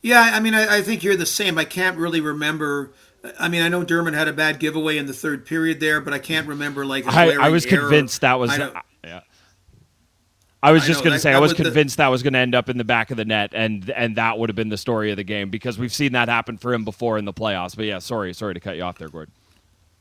Yeah, 0.00 0.20
I 0.20 0.40
mean, 0.40 0.54
I, 0.54 0.76
I, 0.76 0.82
think 0.82 1.02
you're 1.02 1.16
the 1.16 1.26
same. 1.26 1.58
I 1.58 1.64
can't 1.64 1.96
really 1.96 2.20
remember. 2.20 2.92
I 3.38 3.48
mean, 3.48 3.62
I 3.62 3.68
know 3.68 3.84
Dermott 3.84 4.12
had 4.14 4.28
a 4.28 4.34
bad 4.34 4.58
giveaway 4.58 4.98
in 4.98 5.06
the 5.06 5.14
third 5.14 5.46
period 5.46 5.80
there, 5.80 6.00
but 6.00 6.12
I 6.12 6.18
can't 6.18 6.46
remember 6.46 6.84
like. 6.84 7.06
I, 7.06 7.34
I, 7.34 7.48
was 7.48 7.64
error. 7.66 7.80
convinced 7.80 8.20
that 8.20 8.38
was. 8.38 8.50
Uh, 8.50 8.80
yeah. 9.02 9.20
I 10.62 10.72
was 10.72 10.86
just 10.86 11.04
going 11.04 11.12
to 11.12 11.18
say 11.18 11.32
I 11.32 11.38
was 11.38 11.52
convinced 11.52 11.96
the, 11.96 12.04
that 12.04 12.08
was 12.08 12.22
going 12.22 12.32
to 12.32 12.38
end 12.38 12.54
up 12.54 12.70
in 12.70 12.78
the 12.78 12.84
back 12.84 13.10
of 13.10 13.16
the 13.18 13.24
net, 13.24 13.52
and 13.54 13.88
and 13.90 14.16
that 14.16 14.38
would 14.38 14.48
have 14.48 14.56
been 14.56 14.70
the 14.70 14.78
story 14.78 15.10
of 15.10 15.16
the 15.16 15.24
game 15.24 15.50
because 15.50 15.78
we've 15.78 15.92
seen 15.92 16.12
that 16.12 16.28
happen 16.28 16.56
for 16.56 16.72
him 16.72 16.84
before 16.84 17.18
in 17.18 17.24
the 17.24 17.34
playoffs. 17.34 17.76
But 17.76 17.84
yeah, 17.86 17.98
sorry, 17.98 18.32
sorry 18.32 18.54
to 18.54 18.60
cut 18.60 18.76
you 18.76 18.82
off 18.82 18.98
there, 18.98 19.08
Gord. 19.08 19.30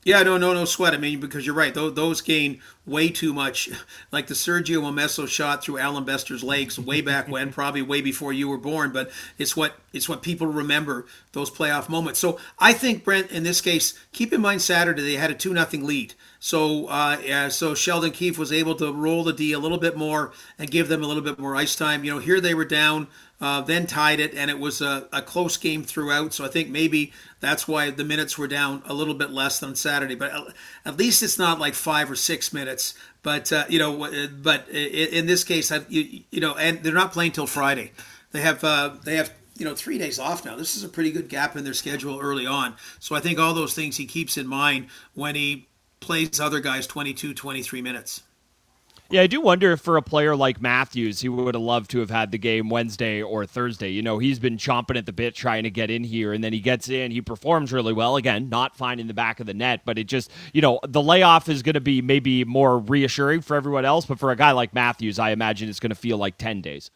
Yeah, 0.06 0.22
no, 0.24 0.38
no, 0.38 0.54
no 0.54 0.66
sweat. 0.66 0.94
I 0.94 0.98
mean, 0.98 1.20
because 1.20 1.46
you're 1.46 1.56
right; 1.56 1.74
those, 1.74 1.94
those 1.94 2.22
gain 2.22 2.62
way 2.86 3.10
too 3.10 3.34
much. 3.34 3.70
Like 4.12 4.28
the 4.28 4.36
Sergio 4.36 4.80
Momesso 4.80 5.28
shot 5.28 5.64
through 5.64 5.80
Allan 5.80 6.06
Bester's 6.06 6.44
legs 6.44 6.78
way 6.78 7.02
back 7.02 7.28
when, 7.28 7.52
probably 7.54 7.82
way 7.82 8.00
before 8.00 8.32
you 8.32 8.48
were 8.48 8.60
born. 8.60 8.92
But 8.92 9.10
it's 9.40 9.58
what 9.58 9.76
it's 9.92 10.08
what 10.08 10.22
people 10.22 10.46
remember 10.46 11.08
those 11.32 11.50
playoff 11.50 11.90
moments. 11.90 12.20
So 12.20 12.38
I 12.60 12.74
think 12.74 13.04
Brent, 13.04 13.32
in 13.32 13.42
this 13.42 13.60
case, 13.60 13.98
keep 14.12 14.32
in 14.32 14.40
mind 14.42 14.62
Saturday 14.62 15.02
they 15.02 15.16
had 15.16 15.32
a 15.32 15.36
two 15.36 15.52
nothing 15.52 15.86
lead. 15.86 16.14
So 16.40 16.88
uh, 16.88 17.18
yeah, 17.24 17.48
so 17.48 17.74
Sheldon 17.74 18.12
Keefe 18.12 18.38
was 18.38 18.52
able 18.52 18.76
to 18.76 18.94
roll 18.94 19.24
the 19.24 19.34
D 19.34 19.52
a 19.52 19.60
little 19.60 19.80
bit 19.80 19.98
more 19.98 20.32
and 20.60 20.70
give 20.70 20.90
them 20.90 21.04
a 21.04 21.08
little 21.08 21.24
bit 21.24 21.40
more 21.40 21.56
ice 21.56 21.76
time. 21.76 22.04
You 22.04 22.12
know, 22.12 22.20
here 22.20 22.40
they 22.40 22.54
were 22.54 22.66
down 22.66 23.08
uh, 23.44 23.60
then 23.60 23.86
tied 23.86 24.22
it, 24.22 24.34
and 24.34 24.50
it 24.50 24.58
was 24.58 24.80
a, 24.80 25.06
a, 25.12 25.22
close 25.22 25.58
game 25.58 25.84
throughout. 25.84 26.34
So 26.34 26.46
I 26.46 26.48
think 26.48 26.70
maybe 26.70 27.12
that's 27.42 27.68
why 27.68 27.90
the 27.90 28.06
minutes 28.06 28.38
were 28.38 28.48
down 28.48 28.82
a 28.86 28.94
little 28.94 29.14
bit 29.14 29.32
less 29.32 29.60
than 29.60 29.76
Saturday. 29.76 30.16
But 30.16 30.32
at 30.86 30.96
least 30.96 31.22
it's 31.22 31.38
not 31.38 31.60
like 31.60 31.74
five 31.74 32.10
or 32.10 32.16
six 32.16 32.54
minutes. 32.54 32.94
But 33.22 33.52
uh, 33.52 33.66
you 33.68 33.80
know, 33.80 34.30
but 34.42 34.70
in 34.70 35.26
this 35.26 35.44
case, 35.44 35.74
you, 35.90 36.22
you 36.32 36.40
know, 36.40 36.56
and 36.56 36.82
they're 36.84 36.94
not 36.94 37.12
playing 37.12 37.34
till 37.34 37.46
Friday. 37.46 37.92
They 38.32 38.40
have 38.40 38.64
uh, 38.64 38.92
they 39.04 39.18
have 39.18 39.34
you 39.58 39.66
know 39.66 39.76
three 39.76 39.98
days 39.98 40.20
off 40.20 40.46
now. 40.46 40.56
This 40.56 40.78
is 40.78 40.86
a 40.86 40.90
pretty 40.90 41.12
good 41.12 41.28
gap 41.28 41.58
in 41.58 41.66
their 41.66 41.74
schedule 41.74 42.22
early 42.22 42.48
on. 42.48 42.76
So 43.00 43.14
I 43.14 43.20
think 43.20 43.40
all 43.40 43.54
those 43.54 43.74
things 43.74 43.98
he 43.98 44.06
keeps 44.06 44.38
in 44.38 44.48
mind 44.48 44.88
when 45.16 45.36
he 45.36 45.68
plays 46.00 46.40
other 46.40 46.62
guys 46.62 46.88
22, 46.88 47.34
23 47.34 47.82
minutes. 47.82 48.24
Yeah, 49.14 49.22
I 49.22 49.28
do 49.28 49.42
wonder 49.42 49.74
if 49.74 49.82
for 49.82 49.96
a 49.96 50.02
player 50.02 50.36
like 50.36 50.60
Matthews, 50.60 51.20
he 51.20 51.30
would 51.30 51.54
have 51.54 51.62
loved 51.62 51.92
to 51.92 52.00
have 52.00 52.10
had 52.10 52.32
the 52.32 52.40
game 52.40 52.68
Wednesday 52.68 53.22
or 53.22 53.46
Thursday. 53.46 53.92
You 53.92 54.02
know, 54.02 54.18
he's 54.18 54.40
been 54.40 54.58
chomping 54.58 54.98
at 54.98 55.06
the 55.06 55.14
bit 55.14 55.36
trying 55.36 55.62
to 55.66 55.70
get 55.70 55.92
in 55.92 56.04
here, 56.04 56.34
and 56.34 56.44
then 56.44 56.52
he 56.52 56.60
gets 56.60 56.90
in. 56.90 57.12
He 57.12 57.22
performs 57.22 57.72
really 57.72 57.94
well. 57.94 58.16
Again, 58.16 58.50
not 58.50 58.76
finding 58.76 59.06
the 59.06 59.14
back 59.14 59.40
of 59.40 59.46
the 59.46 59.54
net, 59.54 59.82
but 59.86 60.00
it 60.00 60.06
just, 60.06 60.32
you 60.52 60.64
know, 60.64 60.80
the 60.88 61.00
layoff 61.00 61.48
is 61.48 61.62
going 61.62 61.76
to 61.76 61.80
be 61.80 62.02
maybe 62.02 62.44
more 62.44 62.80
reassuring 62.80 63.42
for 63.42 63.56
everyone 63.56 63.86
else. 63.86 64.08
But 64.08 64.18
for 64.18 64.32
a 64.32 64.36
guy 64.36 64.50
like 64.50 64.74
Matthews, 64.74 65.20
I 65.20 65.30
imagine 65.30 65.70
it's 65.70 65.80
going 65.80 65.92
to 65.92 65.96
feel 65.96 66.18
like 66.18 66.40
10 66.40 66.62
days. 66.62 66.90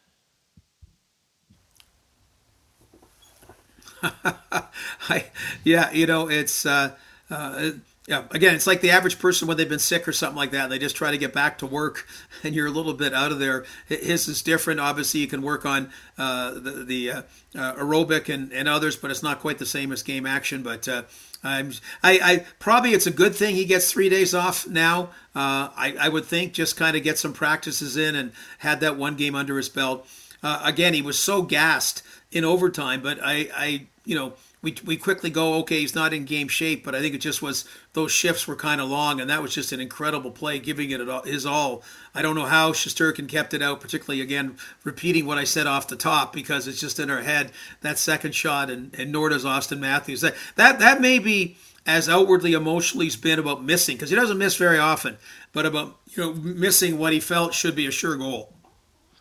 I, 4.02 5.26
yeah, 5.62 5.92
you 5.92 6.06
know, 6.06 6.28
it's. 6.28 6.66
Uh, 6.66 6.96
uh, 7.30 7.70
yeah, 8.08 8.24
again, 8.30 8.54
it's 8.54 8.66
like 8.66 8.80
the 8.80 8.90
average 8.90 9.18
person 9.18 9.46
when 9.46 9.58
they've 9.58 9.68
been 9.68 9.78
sick 9.78 10.08
or 10.08 10.12
something 10.12 10.36
like 10.36 10.52
that. 10.52 10.70
They 10.70 10.78
just 10.78 10.96
try 10.96 11.10
to 11.10 11.18
get 11.18 11.34
back 11.34 11.58
to 11.58 11.66
work, 11.66 12.08
and 12.42 12.54
you're 12.54 12.66
a 12.66 12.70
little 12.70 12.94
bit 12.94 13.12
out 13.12 13.32
of 13.32 13.38
there. 13.38 13.66
His 13.86 14.26
is 14.28 14.40
different. 14.40 14.80
Obviously, 14.80 15.20
you 15.20 15.26
can 15.26 15.42
work 15.42 15.66
on 15.66 15.90
uh, 16.16 16.52
the, 16.52 16.84
the 16.86 17.10
uh, 17.10 17.22
uh, 17.54 17.74
aerobic 17.74 18.32
and, 18.32 18.50
and 18.50 18.66
others, 18.66 18.96
but 18.96 19.10
it's 19.10 19.22
not 19.22 19.40
quite 19.40 19.58
the 19.58 19.66
same 19.66 19.92
as 19.92 20.02
game 20.02 20.24
action. 20.24 20.62
But 20.62 20.88
uh, 20.88 21.02
I'm, 21.44 21.72
I, 22.02 22.18
I 22.22 22.46
probably 22.58 22.94
it's 22.94 23.06
a 23.06 23.10
good 23.10 23.34
thing 23.34 23.54
he 23.54 23.66
gets 23.66 23.92
three 23.92 24.08
days 24.08 24.34
off 24.34 24.66
now. 24.66 25.10
Uh, 25.36 25.68
I, 25.76 25.94
I 26.00 26.08
would 26.08 26.24
think 26.24 26.54
just 26.54 26.78
kind 26.78 26.96
of 26.96 27.02
get 27.02 27.18
some 27.18 27.34
practices 27.34 27.98
in 27.98 28.16
and 28.16 28.32
had 28.60 28.80
that 28.80 28.96
one 28.96 29.16
game 29.16 29.34
under 29.34 29.58
his 29.58 29.68
belt. 29.68 30.08
Again, 30.42 30.94
he 30.94 31.02
was 31.02 31.18
so 31.18 31.42
gassed 31.42 32.02
in 32.32 32.42
overtime, 32.42 33.02
but 33.02 33.18
I, 33.22 33.50
I, 33.54 33.86
you 34.06 34.14
know 34.14 34.32
we, 34.60 34.74
we 34.84 34.96
quickly 34.96 35.30
go, 35.30 35.54
okay, 35.60 35.80
he's 35.80 35.94
not 35.94 36.12
in 36.12 36.24
game 36.24 36.48
shape, 36.48 36.84
but 36.84 36.94
I 36.94 37.00
think 37.00 37.14
it 37.14 37.20
just 37.20 37.40
was 37.40 37.64
those 37.92 38.10
shifts 38.10 38.48
were 38.48 38.56
kind 38.56 38.80
of 38.80 38.88
long, 38.88 39.20
and 39.20 39.30
that 39.30 39.40
was 39.40 39.54
just 39.54 39.70
an 39.70 39.80
incredible 39.80 40.32
play, 40.32 40.58
giving 40.58 40.90
it 40.90 41.00
his 41.24 41.46
all. 41.46 41.82
I 42.14 42.22
don't 42.22 42.34
know 42.34 42.46
how 42.46 42.72
Shesterkin 42.72 43.28
kept 43.28 43.54
it 43.54 43.62
out, 43.62 43.80
particularly 43.80 44.20
again 44.20 44.56
repeating 44.82 45.26
what 45.26 45.38
I 45.38 45.44
said 45.44 45.66
off 45.68 45.86
the 45.86 45.96
top 45.96 46.32
because 46.32 46.66
it's 46.66 46.80
just 46.80 46.98
in 46.98 47.10
our 47.10 47.22
head 47.22 47.52
that 47.82 47.98
second 47.98 48.34
shot 48.34 48.68
and, 48.68 48.92
and 48.98 49.12
nor 49.12 49.28
does 49.28 49.44
Auston 49.44 49.78
Matthews. 49.78 50.22
That 50.22 50.34
that 50.56 50.80
that 50.80 51.00
may 51.00 51.20
be 51.20 51.56
as 51.86 52.08
outwardly 52.08 52.52
emotionally 52.52 53.06
he's 53.06 53.16
been 53.16 53.38
about 53.38 53.64
missing 53.64 53.96
because 53.96 54.10
he 54.10 54.16
doesn't 54.16 54.38
miss 54.38 54.56
very 54.56 54.78
often, 54.78 55.18
but 55.52 55.66
about 55.66 55.98
you 56.06 56.22
know 56.22 56.34
missing 56.34 56.98
what 56.98 57.12
he 57.12 57.20
felt 57.20 57.54
should 57.54 57.76
be 57.76 57.86
a 57.86 57.92
sure 57.92 58.16
goal. 58.16 58.57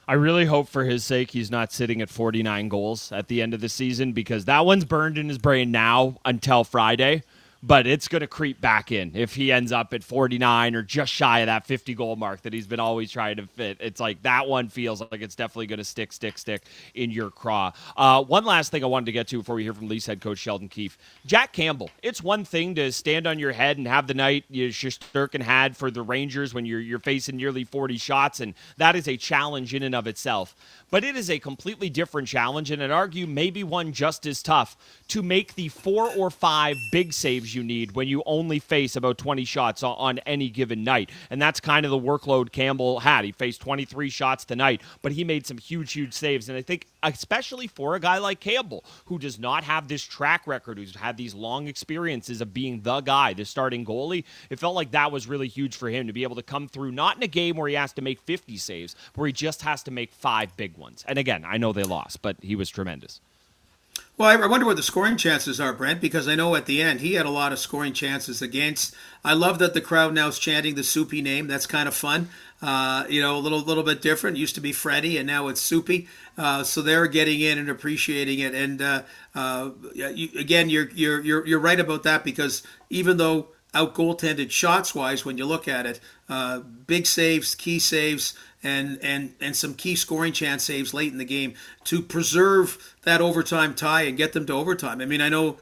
I 0.07 0.13
really 0.13 0.45
hope 0.45 0.69
for 0.69 0.85
his 0.85 1.03
sake 1.03 1.31
he's 1.31 1.51
not 1.51 1.73
sitting 1.73 2.01
at 2.01 2.09
49 2.09 2.69
goals 2.69 3.11
at 3.11 3.27
the 3.27 3.41
end 3.41 3.53
of 3.53 3.59
the 3.59 3.67
season 3.67 4.13
because 4.13 4.45
that 4.45 4.65
one's 4.65 4.85
burned 4.85 5.17
in 5.17 5.27
his 5.27 5.37
brain 5.37 5.69
now 5.69 6.17
until 6.23 6.63
Friday 6.63 7.23
but 7.63 7.87
it's 7.87 8.07
going 8.07 8.21
to 8.21 8.27
creep 8.27 8.61
back 8.61 8.91
in 8.91 9.11
if 9.15 9.35
he 9.35 9.51
ends 9.51 9.71
up 9.71 9.93
at 9.93 10.03
49 10.03 10.75
or 10.75 10.83
just 10.83 11.11
shy 11.11 11.39
of 11.39 11.47
that 11.47 11.65
50 11.65 11.93
goal 11.95 12.15
mark 12.15 12.41
that 12.43 12.53
he's 12.53 12.67
been 12.67 12.79
always 12.79 13.11
trying 13.11 13.37
to 13.37 13.47
fit. 13.47 13.77
It's 13.79 13.99
like 13.99 14.21
that 14.23 14.47
one 14.47 14.69
feels 14.69 15.01
like 15.01 15.21
it's 15.21 15.35
definitely 15.35 15.67
going 15.67 15.79
to 15.79 15.85
stick, 15.85 16.13
stick, 16.13 16.37
stick 16.37 16.63
in 16.93 17.11
your 17.11 17.29
craw. 17.29 17.71
Uh, 17.95 18.23
one 18.23 18.45
last 18.45 18.71
thing 18.71 18.83
I 18.83 18.87
wanted 18.87 19.07
to 19.07 19.11
get 19.11 19.27
to 19.29 19.37
before 19.39 19.55
we 19.55 19.63
hear 19.63 19.73
from 19.73 19.87
Leafs 19.87 20.05
head 20.05 20.21
coach 20.21 20.37
Sheldon 20.37 20.69
Keefe. 20.69 20.97
Jack 21.25 21.53
Campbell. 21.53 21.89
It's 22.03 22.21
one 22.21 22.45
thing 22.45 22.75
to 22.75 22.91
stand 22.91 23.27
on 23.27 23.39
your 23.39 23.51
head 23.51 23.77
and 23.77 23.87
have 23.87 24.07
the 24.07 24.13
night 24.13 24.45
you 24.49 24.69
Shesterkin 24.69 25.41
had 25.41 25.75
for 25.75 25.91
the 25.91 26.01
Rangers 26.01 26.53
when 26.53 26.65
you're 26.65 26.79
you're 26.79 26.99
facing 26.99 27.37
nearly 27.37 27.63
40 27.63 27.97
shots, 27.97 28.39
and 28.39 28.53
that 28.77 28.95
is 28.95 29.07
a 29.07 29.17
challenge 29.17 29.73
in 29.73 29.83
and 29.83 29.95
of 29.95 30.07
itself. 30.07 30.55
But 30.89 31.03
it 31.03 31.15
is 31.15 31.29
a 31.29 31.39
completely 31.39 31.89
different 31.89 32.27
challenge, 32.27 32.71
and 32.71 32.81
I'd 32.81 32.91
argue 32.91 33.27
maybe 33.27 33.63
one 33.63 33.91
just 33.91 34.25
as 34.25 34.41
tough 34.41 34.77
to 35.09 35.21
make 35.21 35.55
the 35.55 35.69
four 35.69 36.09
or 36.15 36.29
five 36.29 36.75
big 36.91 37.13
saves 37.13 37.53
you 37.55 37.63
need 37.63 37.93
when 37.93 38.07
you 38.07 38.23
only 38.25 38.59
face 38.59 38.95
about 38.95 39.17
20 39.17 39.45
shots 39.45 39.83
on 39.83 40.19
any 40.19 40.49
given 40.49 40.83
night. 40.83 41.09
And 41.29 41.41
that's 41.41 41.59
kind 41.59 41.85
of 41.85 41.91
the 41.91 41.99
workload 41.99 42.51
Campbell 42.51 42.99
had. 42.99 43.25
He 43.25 43.31
faced 43.31 43.61
23 43.61 44.09
shots 44.09 44.45
tonight, 44.45 44.81
but 45.01 45.11
he 45.11 45.23
made 45.23 45.45
some 45.45 45.57
huge, 45.57 45.93
huge 45.93 46.13
saves. 46.13 46.49
And 46.49 46.57
I 46.57 46.61
think, 46.61 46.87
especially 47.03 47.67
for 47.67 47.95
a 47.95 47.99
guy 47.99 48.17
like 48.17 48.39
Campbell, 48.39 48.83
who 49.05 49.17
does 49.17 49.39
not 49.39 49.63
have 49.63 49.87
this 49.87 50.03
track 50.03 50.45
record, 50.45 50.77
who's 50.77 50.95
had 50.95 51.17
these 51.17 51.33
long 51.33 51.67
experiences 51.67 52.41
of 52.41 52.53
being 52.53 52.81
the 52.81 53.01
guy, 53.01 53.33
the 53.33 53.45
starting 53.45 53.85
goalie, 53.85 54.23
it 54.49 54.59
felt 54.59 54.75
like 54.75 54.91
that 54.91 55.11
was 55.11 55.27
really 55.27 55.47
huge 55.47 55.75
for 55.75 55.89
him 55.89 56.07
to 56.07 56.13
be 56.13 56.23
able 56.23 56.35
to 56.35 56.43
come 56.43 56.67
through, 56.67 56.91
not 56.91 57.17
in 57.17 57.23
a 57.23 57.27
game 57.27 57.55
where 57.55 57.69
he 57.69 57.75
has 57.75 57.93
to 57.93 58.01
make 58.01 58.19
50 58.21 58.57
saves, 58.57 58.95
where 59.15 59.27
he 59.27 59.33
just 59.33 59.61
has 59.61 59.83
to 59.83 59.91
make 59.91 60.11
five 60.11 60.55
big 60.57 60.77
ones. 60.77 61.03
And 61.07 61.17
again, 61.17 61.45
I 61.45 61.57
know 61.57 61.73
they 61.73 61.83
lost, 61.83 62.21
but 62.21 62.37
he 62.41 62.55
was 62.55 62.69
tremendous. 62.69 63.21
Well, 64.17 64.29
I 64.29 64.47
wonder 64.47 64.65
what 64.65 64.77
the 64.77 64.83
scoring 64.83 65.15
chances 65.15 65.59
are, 65.59 65.71
Brent, 65.73 66.01
because 66.01 66.27
I 66.27 66.33
know 66.33 66.55
at 66.55 66.65
the 66.65 66.81
end 66.81 67.01
he 67.01 67.13
had 67.13 67.27
a 67.27 67.29
lot 67.29 67.53
of 67.53 67.59
scoring 67.59 67.93
chances 67.93 68.41
against. 68.41 68.95
I 69.23 69.33
love 69.33 69.59
that 69.59 69.75
the 69.75 69.81
crowd 69.81 70.15
now 70.15 70.27
is 70.27 70.39
chanting 70.39 70.73
the 70.73 70.83
Soupy 70.83 71.21
name. 71.21 71.45
That's 71.45 71.67
kind 71.67 71.87
of 71.87 71.93
fun. 71.93 72.29
Uh, 72.59 73.05
you 73.07 73.21
know, 73.21 73.37
a 73.37 73.37
little 73.37 73.59
little 73.59 73.83
bit 73.83 74.01
different. 74.01 74.35
It 74.35 74.39
used 74.39 74.55
to 74.55 74.61
be 74.61 74.71
Freddie, 74.71 75.19
and 75.19 75.27
now 75.27 75.49
it's 75.49 75.61
Soupy. 75.61 76.07
Uh, 76.35 76.63
so 76.63 76.81
they're 76.81 77.05
getting 77.05 77.41
in 77.41 77.59
and 77.59 77.69
appreciating 77.69 78.39
it. 78.39 78.55
And 78.55 78.81
uh, 78.81 79.03
uh 79.35 79.69
you, 79.93 80.29
again, 80.39 80.71
you're 80.71 80.89
you're 80.95 81.21
you're 81.21 81.45
you're 81.45 81.59
right 81.59 81.79
about 81.79 82.01
that 82.01 82.23
because 82.23 82.63
even 82.89 83.17
though 83.17 83.49
out 83.75 83.93
goaltended 83.93 84.49
shots 84.49 84.95
wise, 84.95 85.25
when 85.25 85.37
you 85.37 85.45
look 85.45 85.67
at 85.67 85.85
it, 85.85 85.99
uh, 86.27 86.61
big 86.61 87.05
saves, 87.05 87.53
key 87.53 87.77
saves 87.77 88.33
and 88.67 88.99
and 89.01 89.33
and 89.39 89.55
some 89.55 89.73
key 89.73 89.95
scoring 89.95 90.33
chance 90.33 90.63
saves 90.63 90.93
late 90.93 91.11
in 91.11 91.17
the 91.17 91.25
game 91.25 91.53
to 91.85 92.01
preserve 92.01 92.95
that 93.03 93.21
overtime 93.21 93.73
tie 93.73 94.01
and 94.01 94.17
get 94.17 94.33
them 94.33 94.45
to 94.45 94.53
overtime. 94.53 94.99
I 94.99 95.05
mean, 95.05 95.21
I 95.21 95.29
know 95.29 95.57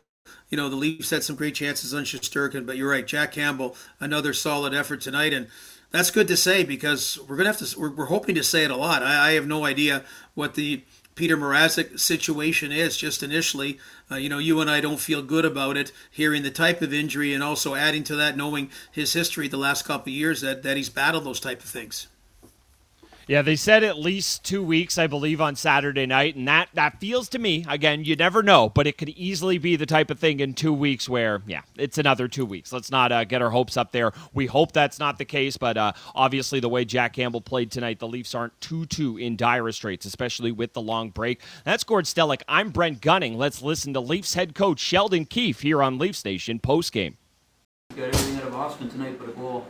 you 0.50 0.58
know 0.58 0.70
the 0.70 0.76
Leafs 0.76 1.12
had 1.12 1.24
some 1.24 1.36
great 1.36 1.56
chances 1.56 1.94
on 1.94 2.04
Shesterkin, 2.04 2.65
but 2.65 2.78
you're 2.78 2.89
right, 2.89 3.06
Jack 3.06 3.32
Campbell, 3.32 3.76
another 4.00 4.34
solid 4.34 4.74
effort 4.74 5.02
tonight, 5.02 5.34
and 5.34 5.48
that's 5.91 6.10
good 6.12 6.28
to 6.30 6.38
say 6.38 6.63
because 6.63 7.20
we're 7.28 7.38
gonna 7.38 7.50
have 7.50 7.60
to. 7.60 7.80
We're, 7.80 7.94
we're 7.94 8.06
hoping 8.06 8.36
to 8.36 8.44
say 8.44 8.63
it 8.63 8.72
a 8.72 8.76
lot. 8.76 9.04
I, 9.04 9.30
I 9.30 9.32
have 9.34 9.48
no 9.48 9.65
idea 9.65 10.04
what 10.34 10.56
the 10.56 10.84
Peter 11.13 11.38
Mrazek 11.38 12.00
situation 12.00 12.72
is 12.72 12.98
just 12.98 13.22
initially. 13.22 13.80
Uh, 14.12 14.15
you 14.15 14.30
know, 14.30 14.39
you 14.39 14.60
and 14.60 14.70
I 14.70 14.82
don't 14.82 15.00
feel 15.00 15.22
good 15.22 15.46
about 15.46 15.78
it, 15.78 15.91
hearing 16.12 16.44
the 16.44 16.52
type 16.52 16.82
of 16.82 16.94
injury 16.94 17.34
and 17.34 17.44
also 17.44 17.76
adding 17.76 18.04
to 18.06 18.15
that, 18.15 18.36
knowing 18.36 18.70
his 18.91 19.13
history 19.13 19.48
the 19.48 19.58
last 19.58 19.86
couple 19.86 20.12
of 20.12 20.15
years 20.15 20.41
that, 20.41 20.63
that 20.63 20.76
he's 20.76 20.89
battled 20.89 21.24
those 21.24 21.39
type 21.39 21.60
of 21.60 21.70
things. 21.70 22.08
Yeah, 23.28 23.42
they 23.42 23.56
said 23.56 23.84
at 23.84 23.98
least 23.98 24.44
two 24.44 24.62
weeks, 24.62 25.00
I 25.00 25.08
believe, 25.08 25.42
on 25.42 25.56
Saturday 25.56 26.06
night, 26.06 26.36
and 26.36 26.48
that 26.48 26.70
that 26.76 27.00
feels 27.00 27.28
to 27.30 27.40
me 27.40 27.66
again. 27.68 28.04
You 28.04 28.16
never 28.16 28.44
know, 28.44 28.70
but 28.70 28.86
it 28.86 29.00
could 29.00 29.10
easily 29.10 29.58
be 29.58 29.76
the 29.76 29.88
type 29.88 30.12
of 30.12 30.20
thing 30.20 30.40
in 30.40 30.54
two 30.54 30.74
weeks 30.74 31.10
where, 31.10 31.42
yeah, 31.48 31.62
it's 31.76 31.98
another 31.98 32.28
two 32.28 32.46
weeks. 32.46 32.72
Let's 32.72 32.92
not 32.92 33.12
uh, 33.12 33.24
get 33.24 33.42
our 33.42 33.50
hopes 33.50 33.78
up 33.78 33.92
there. 33.92 34.12
We 34.34 34.46
hope 34.46 34.74
that's 34.74 35.00
not 35.00 35.18
the 35.18 35.26
case, 35.26 35.58
but 35.58 35.76
uh, 35.76 35.94
obviously 36.14 36.60
the 36.60 36.70
way 36.70 36.86
Jack 36.86 37.14
Campbell 37.14 37.42
played 37.42 37.72
tonight, 37.72 37.98
the 37.98 38.08
Leafs 38.08 38.36
aren't 38.36 38.60
two 38.62 38.86
two 38.86 39.18
in 39.18 39.38
dire 39.38 39.72
straits, 39.72 40.06
especially 40.06 40.52
with 40.52 40.74
the 40.74 40.82
long 40.82 41.10
break. 41.10 41.42
That's 41.64 41.84
Gord 41.84 42.06
Stellick. 42.06 42.42
I'm 42.48 42.70
Brent 42.70 43.02
Gunning. 43.02 43.38
Let's 43.38 43.64
listen 43.64 43.94
to 43.94 44.00
Leafs 44.00 44.36
head 44.36 44.54
coach 44.54 44.80
Sheldon 44.80 45.26
Keefe 45.26 45.62
here 45.62 45.82
on 45.82 45.98
Leafs 45.98 46.24
Nation 46.26 46.60
post 46.60 46.92
game. 46.92 47.18
Got 47.96 48.10
everything 48.10 48.38
out 48.38 48.48
of 48.48 48.54
Auston 48.54 48.92
tonight, 48.92 49.18
but 49.18 49.30
a 49.30 49.32
goal. 49.32 49.66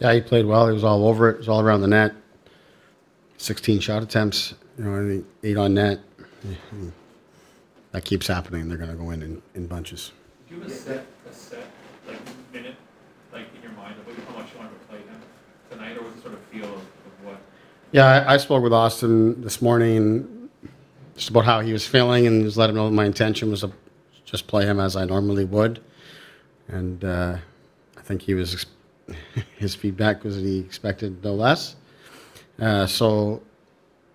Yeah, 0.00 0.14
he 0.14 0.22
played 0.22 0.46
well. 0.46 0.66
He 0.66 0.72
was 0.72 0.82
all 0.82 1.06
over 1.06 1.28
it. 1.28 1.34
It 1.34 1.38
was 1.38 1.48
all 1.48 1.60
around 1.60 1.82
the 1.82 1.88
net. 1.88 2.14
16 3.36 3.80
shot 3.80 4.02
attempts, 4.02 4.54
you 4.78 4.84
know, 4.84 5.24
eight 5.42 5.56
on 5.56 5.74
net. 5.74 6.00
That 7.92 8.04
keeps 8.04 8.26
happening. 8.26 8.68
They're 8.68 8.78
going 8.78 8.90
to 8.90 8.96
go 8.96 9.10
in, 9.10 9.22
in 9.22 9.42
in 9.54 9.66
bunches. 9.66 10.12
Do 10.48 10.54
you 10.54 10.62
have 10.62 10.70
a 10.70 10.74
set, 10.74 11.06
a 11.28 11.32
set, 11.32 11.64
like 12.06 12.18
minute, 12.52 12.76
like 13.32 13.46
in 13.54 13.62
your 13.62 13.72
mind 13.72 13.96
of 13.98 14.06
how 14.26 14.36
much 14.36 14.52
you 14.52 14.58
want 14.58 14.70
to 14.72 14.86
play 14.86 14.98
him 14.98 15.20
tonight, 15.70 15.96
or 15.96 16.04
was 16.04 16.14
it 16.14 16.22
sort 16.22 16.34
of 16.34 16.40
feel 16.44 16.64
of, 16.64 16.80
of 16.80 17.24
what? 17.24 17.40
Yeah, 17.92 18.06
I, 18.06 18.34
I, 18.34 18.36
spoke 18.36 18.62
with 18.62 18.72
Auston 18.72 19.42
this 19.42 19.60
morning 19.60 20.50
just 21.16 21.30
about 21.30 21.44
how 21.44 21.60
he 21.60 21.72
was 21.72 21.86
feeling, 21.86 22.26
and 22.26 22.44
just 22.44 22.56
let 22.56 22.70
him 22.70 22.76
know 22.76 22.90
my 22.90 23.06
intention 23.06 23.50
was 23.50 23.60
to 23.60 23.72
just 24.24 24.46
play 24.46 24.64
him 24.64 24.80
as 24.80 24.96
I 24.96 25.04
normally 25.04 25.44
would, 25.44 25.82
and 26.68 27.04
uh, 27.04 27.38
I 27.96 28.00
think 28.02 28.22
he 28.22 28.34
was 28.34 28.66
his 29.56 29.74
feedback 29.74 30.24
was 30.24 30.36
that 30.36 30.44
he 30.44 30.58
expected 30.58 31.22
no 31.24 31.34
less. 31.34 31.76
Uh, 32.58 32.86
so 32.86 33.42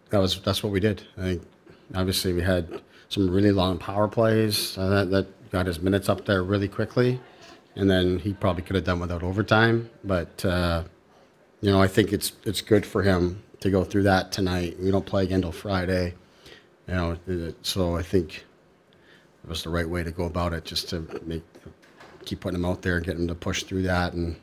that 0.10 0.20
was 0.20 0.40
that's 0.42 0.64
what 0.64 0.72
we 0.72 0.80
did. 0.80 1.04
I 1.18 1.22
think 1.22 1.44
obviously 1.94 2.34
we 2.34 2.42
had 2.42 2.82
some 3.10 3.30
really 3.30 3.52
long 3.52 3.78
power 3.78 4.08
plays 4.08 4.78
uh, 4.78 4.90
that, 4.90 5.12
that 5.12 5.52
got 5.52 5.66
his 5.66 5.80
minutes 5.82 6.10
up 6.10 6.26
there 6.26 6.44
really 6.44 6.68
quickly, 6.68 7.20
and 7.76 7.90
then 7.90 8.20
he 8.20 8.34
probably 8.34 8.64
could 8.64 8.76
have 8.76 8.86
done 8.86 9.00
without 9.00 9.24
overtime. 9.24 9.90
But 10.04 10.44
uh, 10.46 10.84
you 11.62 11.72
know, 11.72 11.82
I 11.82 11.88
think 11.88 12.14
it's 12.14 12.34
it's 12.46 12.62
good 12.62 12.86
for 12.86 13.04
him 13.04 13.42
to 13.62 13.70
go 13.70 13.84
through 13.84 14.04
that 14.04 14.32
tonight. 14.32 14.78
We 14.80 14.92
don't 14.92 15.06
play 15.06 15.24
again 15.24 15.38
until 15.38 15.52
Friday. 15.52 16.14
You 16.88 16.94
know, 16.94 17.54
so 17.64 17.96
I 17.98 18.04
think 18.04 18.46
it 19.44 19.50
was 19.50 19.64
the 19.64 19.70
right 19.70 19.90
way 19.90 20.04
to 20.04 20.12
go 20.12 20.26
about 20.26 20.54
it, 20.54 20.66
just 20.66 20.90
to 20.90 21.00
make 21.26 21.44
keep 22.26 22.42
putting 22.42 22.60
him 22.60 22.66
out 22.66 22.82
there 22.82 22.98
and 22.98 23.06
get 23.06 23.16
him 23.16 23.28
to 23.28 23.36
push 23.36 23.64
through 23.64 23.84
that 23.84 24.14
and 24.14 24.36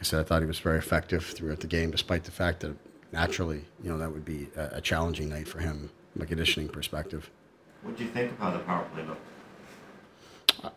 I 0.00 0.02
said, 0.02 0.20
I 0.20 0.22
thought 0.22 0.40
he 0.40 0.46
was 0.46 0.58
very 0.58 0.78
effective 0.78 1.24
throughout 1.24 1.60
the 1.60 1.66
game, 1.66 1.90
despite 1.90 2.24
the 2.24 2.30
fact 2.30 2.60
that 2.60 2.74
naturally, 3.12 3.64
you 3.82 3.90
know, 3.90 3.98
that 3.98 4.10
would 4.10 4.24
be 4.24 4.48
a, 4.56 4.76
a 4.76 4.80
challenging 4.80 5.28
night 5.28 5.46
for 5.46 5.58
him 5.58 5.90
from 6.12 6.22
a 6.22 6.26
conditioning 6.26 6.68
perspective. 6.68 7.30
What 7.82 7.96
do 7.96 8.04
you 8.04 8.10
think 8.10 8.32
of 8.32 8.38
how 8.38 8.50
the 8.50 8.58
power 8.60 8.86
play 8.94 9.04
looked? 9.04 9.20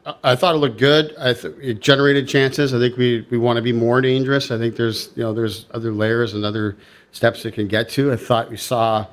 I, 0.06 0.32
I 0.32 0.36
thought 0.36 0.56
it 0.56 0.58
looked 0.58 0.78
good. 0.78 1.16
I 1.18 1.34
th- 1.34 1.56
it 1.62 1.80
generated 1.80 2.28
chances. 2.28 2.74
I 2.74 2.80
think 2.80 2.98
we, 2.98 3.26
we 3.30 3.38
want 3.38 3.58
to 3.58 3.62
be 3.62 3.72
more 3.72 4.02
dangerous. 4.02 4.52
I 4.52 4.58
think 4.58 4.76
there's 4.76 5.10
you 5.16 5.24
know 5.24 5.34
there's 5.34 5.68
other 5.72 5.92
layers 5.92 6.34
and 6.34 6.44
other 6.44 6.78
steps 7.12 7.46
it 7.46 7.54
can 7.54 7.68
get 7.68 7.90
to. 7.90 8.12
I 8.12 8.18
thought 8.18 8.50
we 8.50 8.58
saw, 8.58 9.08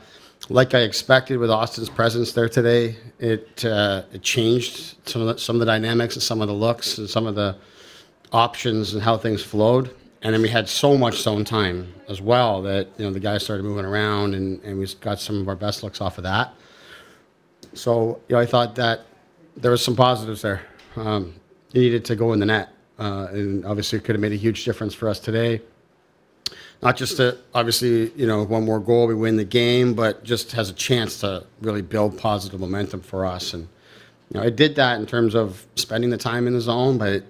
like 0.48 0.74
I 0.74 0.80
expected 0.80 1.38
with 1.38 1.50
Auston's 1.50 1.88
presence 1.88 2.32
there 2.32 2.48
today, 2.48 2.96
it 3.18 3.64
uh, 3.64 4.02
it 4.12 4.22
changed 4.22 4.96
some 5.08 5.22
of 5.22 5.28
the, 5.28 5.38
some 5.38 5.56
of 5.56 5.60
the 5.60 5.66
dynamics 5.66 6.14
and 6.14 6.22
some 6.22 6.40
of 6.40 6.48
the 6.48 6.54
looks 6.54 6.98
and 6.98 7.08
some 7.08 7.26
of 7.26 7.34
the 7.34 7.56
options 8.32 8.94
and 8.94 9.02
how 9.02 9.16
things 9.16 9.42
flowed 9.42 9.94
and 10.22 10.34
then 10.34 10.42
we 10.42 10.48
had 10.48 10.68
so 10.68 10.98
much 10.98 11.16
zone 11.16 11.44
time 11.44 11.94
as 12.08 12.20
well 12.20 12.62
that 12.62 12.88
you 12.98 13.04
know 13.04 13.12
the 13.12 13.20
guys 13.20 13.42
started 13.42 13.62
moving 13.62 13.84
around 13.84 14.34
and, 14.34 14.62
and 14.62 14.78
we 14.78 14.86
got 15.00 15.18
some 15.18 15.40
of 15.40 15.48
our 15.48 15.56
best 15.56 15.82
looks 15.82 16.00
off 16.00 16.18
of 16.18 16.24
that. 16.24 16.52
So 17.72 18.20
you 18.28 18.34
know 18.34 18.40
i 18.40 18.46
thought 18.46 18.74
that 18.76 19.06
there 19.56 19.70
was 19.70 19.82
some 19.84 19.96
positives 19.96 20.42
there. 20.42 20.62
Um, 20.96 21.34
he 21.72 21.80
needed 21.80 22.04
to 22.06 22.16
go 22.16 22.32
in 22.32 22.40
the 22.40 22.46
net 22.46 22.70
uh, 22.98 23.28
and 23.30 23.64
obviously 23.64 23.98
it 23.98 24.04
could 24.04 24.14
have 24.14 24.20
made 24.20 24.32
a 24.32 24.36
huge 24.36 24.64
difference 24.64 24.94
for 24.94 25.08
us 25.08 25.20
today. 25.20 25.62
Not 26.82 26.96
just 26.96 27.16
to 27.16 27.38
obviously 27.54 28.10
you 28.12 28.26
know 28.26 28.44
one 28.44 28.64
more 28.64 28.80
goal 28.80 29.06
we 29.06 29.14
win 29.14 29.36
the 29.36 29.44
game 29.44 29.94
but 29.94 30.22
just 30.22 30.52
has 30.52 30.68
a 30.68 30.74
chance 30.74 31.20
to 31.20 31.46
really 31.62 31.82
build 31.82 32.18
positive 32.18 32.60
momentum 32.60 33.00
for 33.00 33.24
us. 33.24 33.54
And 33.54 33.68
you 34.30 34.38
know 34.38 34.46
it 34.46 34.56
did 34.56 34.74
that 34.76 35.00
in 35.00 35.06
terms 35.06 35.34
of 35.34 35.66
spending 35.76 36.10
the 36.10 36.18
time 36.18 36.46
in 36.46 36.52
the 36.52 36.60
zone 36.60 36.98
but 36.98 37.24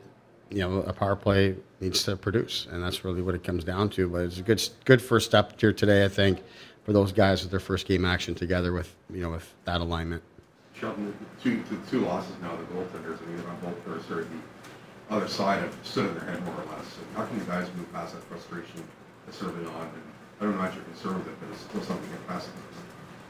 you 0.51 0.61
know 0.61 0.83
a 0.83 0.93
power 0.93 1.17
play 1.17 1.57
needs 1.81 2.03
to 2.05 2.17
produce, 2.17 2.67
and 2.71 2.83
that's 2.83 3.05
really 3.05 3.23
what 3.23 3.35
it 3.35 3.45
comes 3.45 3.65
down 3.65 3.89
to. 3.91 4.09
But 4.09 4.23
it's 4.23 4.39
a 4.39 4.43
good 4.43 4.69
good 4.85 5.01
first 5.01 5.27
step 5.27 5.59
here 5.61 5.73
today, 5.73 6.05
I 6.05 6.09
think, 6.09 6.43
for 6.85 6.93
those 6.93 7.13
guys 7.13 7.43
with 7.43 7.51
their 7.51 7.61
first 7.61 7.87
game 7.87 8.05
action 8.05 8.35
together 8.35 8.73
with 8.73 8.95
you 9.13 9.23
know 9.23 9.31
with 9.31 9.53
that 9.65 9.81
alignment. 9.81 10.23
Sheldon, 10.75 11.07
the 11.07 11.43
two, 11.43 11.63
the 11.65 11.91
two 11.91 12.01
losses 12.01 12.35
now, 12.41 12.57
the 12.57 12.63
goaltenders, 12.65 13.19
I 13.23 13.27
mean, 13.27 13.45
on 13.47 13.57
both, 13.61 13.87
or 13.87 14.03
sorry, 14.03 14.25
the 14.25 15.15
other 15.15 15.29
side 15.29 15.63
have 15.63 15.77
stood 15.83 16.07
in 16.07 16.15
their 16.15 16.25
head 16.25 16.43
more 16.45 16.55
or 16.55 16.65
less. 16.77 16.87
So 16.87 17.01
how 17.15 17.27
can 17.27 17.39
you 17.39 17.45
guys 17.45 17.69
move 17.77 17.93
past 17.93 18.15
that 18.15 18.25
frustration 18.25 18.83
that's 19.27 19.43
early 19.43 19.67
on? 19.67 19.83
And 19.83 20.03
I 20.41 20.45
don't 20.45 20.57
know 20.57 20.65
if 20.65 20.75
you're 20.75 20.85
concerned 20.85 21.19
with 21.19 21.29
it, 21.29 21.35
but 21.41 21.51
it's 21.51 21.61
still 21.61 21.83
something 21.83 22.07
to 22.07 22.17
get 22.17 22.27
past. 22.27 22.49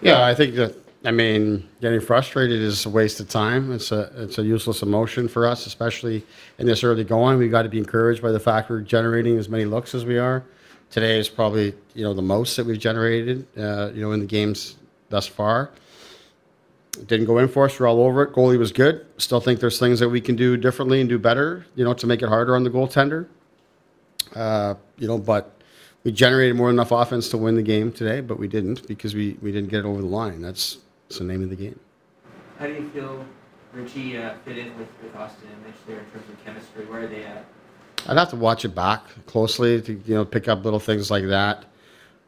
Yeah, 0.01 0.25
I 0.25 0.35
think 0.35 0.55
that. 0.55 0.77
I 1.03 1.13
mean, 1.13 1.67
getting 1.81 2.01
frustrated 2.01 2.61
is 2.61 2.85
a 2.85 2.91
waste 2.91 3.21
of 3.21 3.29
time. 3.29 3.73
It's 3.73 3.91
a 3.91 4.13
it's 4.17 4.37
a 4.39 4.43
useless 4.43 4.83
emotion 4.83 5.29
for 5.29 5.47
us, 5.47 5.67
especially 5.67 6.25
in 6.59 6.67
this 6.67 6.85
early 6.85 7.05
going. 7.05 7.39
We've 7.39 7.51
got 7.51 7.63
to 7.63 7.71
be 7.71 7.79
encouraged 7.79 8.21
by 8.21 8.33
the 8.33 8.41
fact 8.41 8.69
we're 8.69 8.83
generating 8.83 9.39
as 9.39 9.49
many 9.49 9.65
looks 9.65 9.95
as 9.95 10.05
we 10.05 10.19
are. 10.19 10.45
Today 10.91 11.19
is 11.19 11.29
probably 11.29 11.75
you 11.95 12.05
know 12.05 12.13
the 12.13 12.21
most 12.23 12.55
that 12.57 12.67
we've 12.67 12.79
generated, 12.79 13.47
uh, 13.57 13.93
you 13.95 14.03
know, 14.03 14.13
in 14.13 14.21
the 14.21 14.27
games 14.27 14.77
thus 15.09 15.27
far. 15.27 15.71
Didn't 17.07 17.27
go 17.27 17.39
in 17.39 17.49
for 17.49 17.65
us. 17.65 17.81
We're 17.81 17.87
all 17.87 18.01
over 18.03 18.25
it. 18.25 18.33
Goalie 18.33 18.59
was 18.59 18.73
good. 18.73 19.07
Still 19.17 19.41
think 19.41 19.61
there's 19.61 19.79
things 19.79 20.01
that 20.01 20.09
we 20.11 20.21
can 20.21 20.37
do 20.37 20.59
differently 20.59 21.01
and 21.01 21.09
do 21.09 21.19
better, 21.19 21.65
you 21.77 21.85
know, 21.85 21.95
to 21.95 22.07
make 22.07 22.21
it 22.21 22.29
harder 22.29 22.55
on 22.55 22.65
the 22.65 22.71
goaltender. 22.71 23.27
Uh, 24.35 24.75
you 24.99 25.09
know, 25.09 25.17
but 25.17 25.63
we 26.05 26.13
generated 26.13 26.57
more 26.57 26.69
than 26.69 26.77
enough 26.77 26.93
offense 26.93 27.29
to 27.31 27.39
win 27.39 27.55
the 27.55 27.63
game 27.63 27.91
today, 27.91 28.21
but 28.21 28.39
we 28.39 28.49
didn't 28.49 28.87
because 28.87 29.15
we, 29.15 29.39
we 29.41 29.53
didn't 29.53 29.71
get 29.71 29.81
it 29.81 29.85
over 29.87 30.01
the 30.01 30.07
line. 30.07 30.43
That's, 30.43 30.79
that's 31.11 31.19
the 31.19 31.25
name 31.25 31.43
of 31.43 31.51
the 31.51 31.57
game. 31.57 31.79
How 32.61 32.69
do 32.69 32.75
you 32.75 32.89
feel 32.91 33.27
Ritchie 33.73 34.17
uh, 34.17 34.35
fit 34.45 34.59
in 34.59 34.79
with, 34.79 34.87
with 35.03 35.13
Auston 35.15 35.51
and 35.53 35.67
Mitch 35.67 35.75
there 35.89 35.99
in 35.99 36.05
terms 36.07 36.29
of 36.29 36.45
chemistry? 36.45 36.85
Where 36.87 37.03
are 37.03 37.07
they 37.09 37.25
at? 37.25 37.47
I'd 38.07 38.17
have 38.17 38.31
to 38.31 38.37
watch 38.37 38.65
it 38.65 38.77
back 38.77 39.07
closely 39.27 39.83
to 39.83 39.93
you 39.93 40.15
know 40.15 40.25
pick 40.25 40.47
up 40.47 40.65
little 40.65 40.79
things 40.79 41.11
like 41.11 41.27
that. 41.27 41.65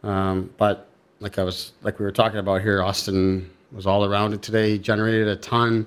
Um, 0.03 0.51
but 0.59 0.88
like 1.21 1.38
I 1.38 1.45
was 1.45 1.73
like 1.83 2.01
we 2.01 2.05
were 2.05 2.11
talking 2.11 2.40
about 2.40 2.62
here, 2.62 2.81
Auston 2.81 3.47
was 3.71 3.87
all 3.87 4.05
around 4.05 4.35
it 4.35 4.42
today. 4.42 4.71
He 4.71 4.79
generated 4.81 5.29
a 5.29 5.37
ton, 5.37 5.87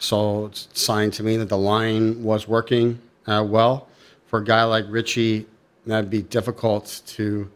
so 0.00 0.46
it's 0.46 0.66
a 0.74 0.76
sign 0.76 1.12
to 1.12 1.22
me 1.22 1.36
that 1.36 1.48
the 1.48 1.56
line 1.56 2.24
was 2.24 2.48
working 2.48 2.98
uh, 3.28 3.46
well. 3.48 3.86
For 4.26 4.40
a 4.40 4.44
guy 4.44 4.64
like 4.64 4.86
Ritchie, 4.88 5.46
that'd 5.86 6.10
be 6.10 6.22
difficult 6.22 7.02
to, 7.06 7.48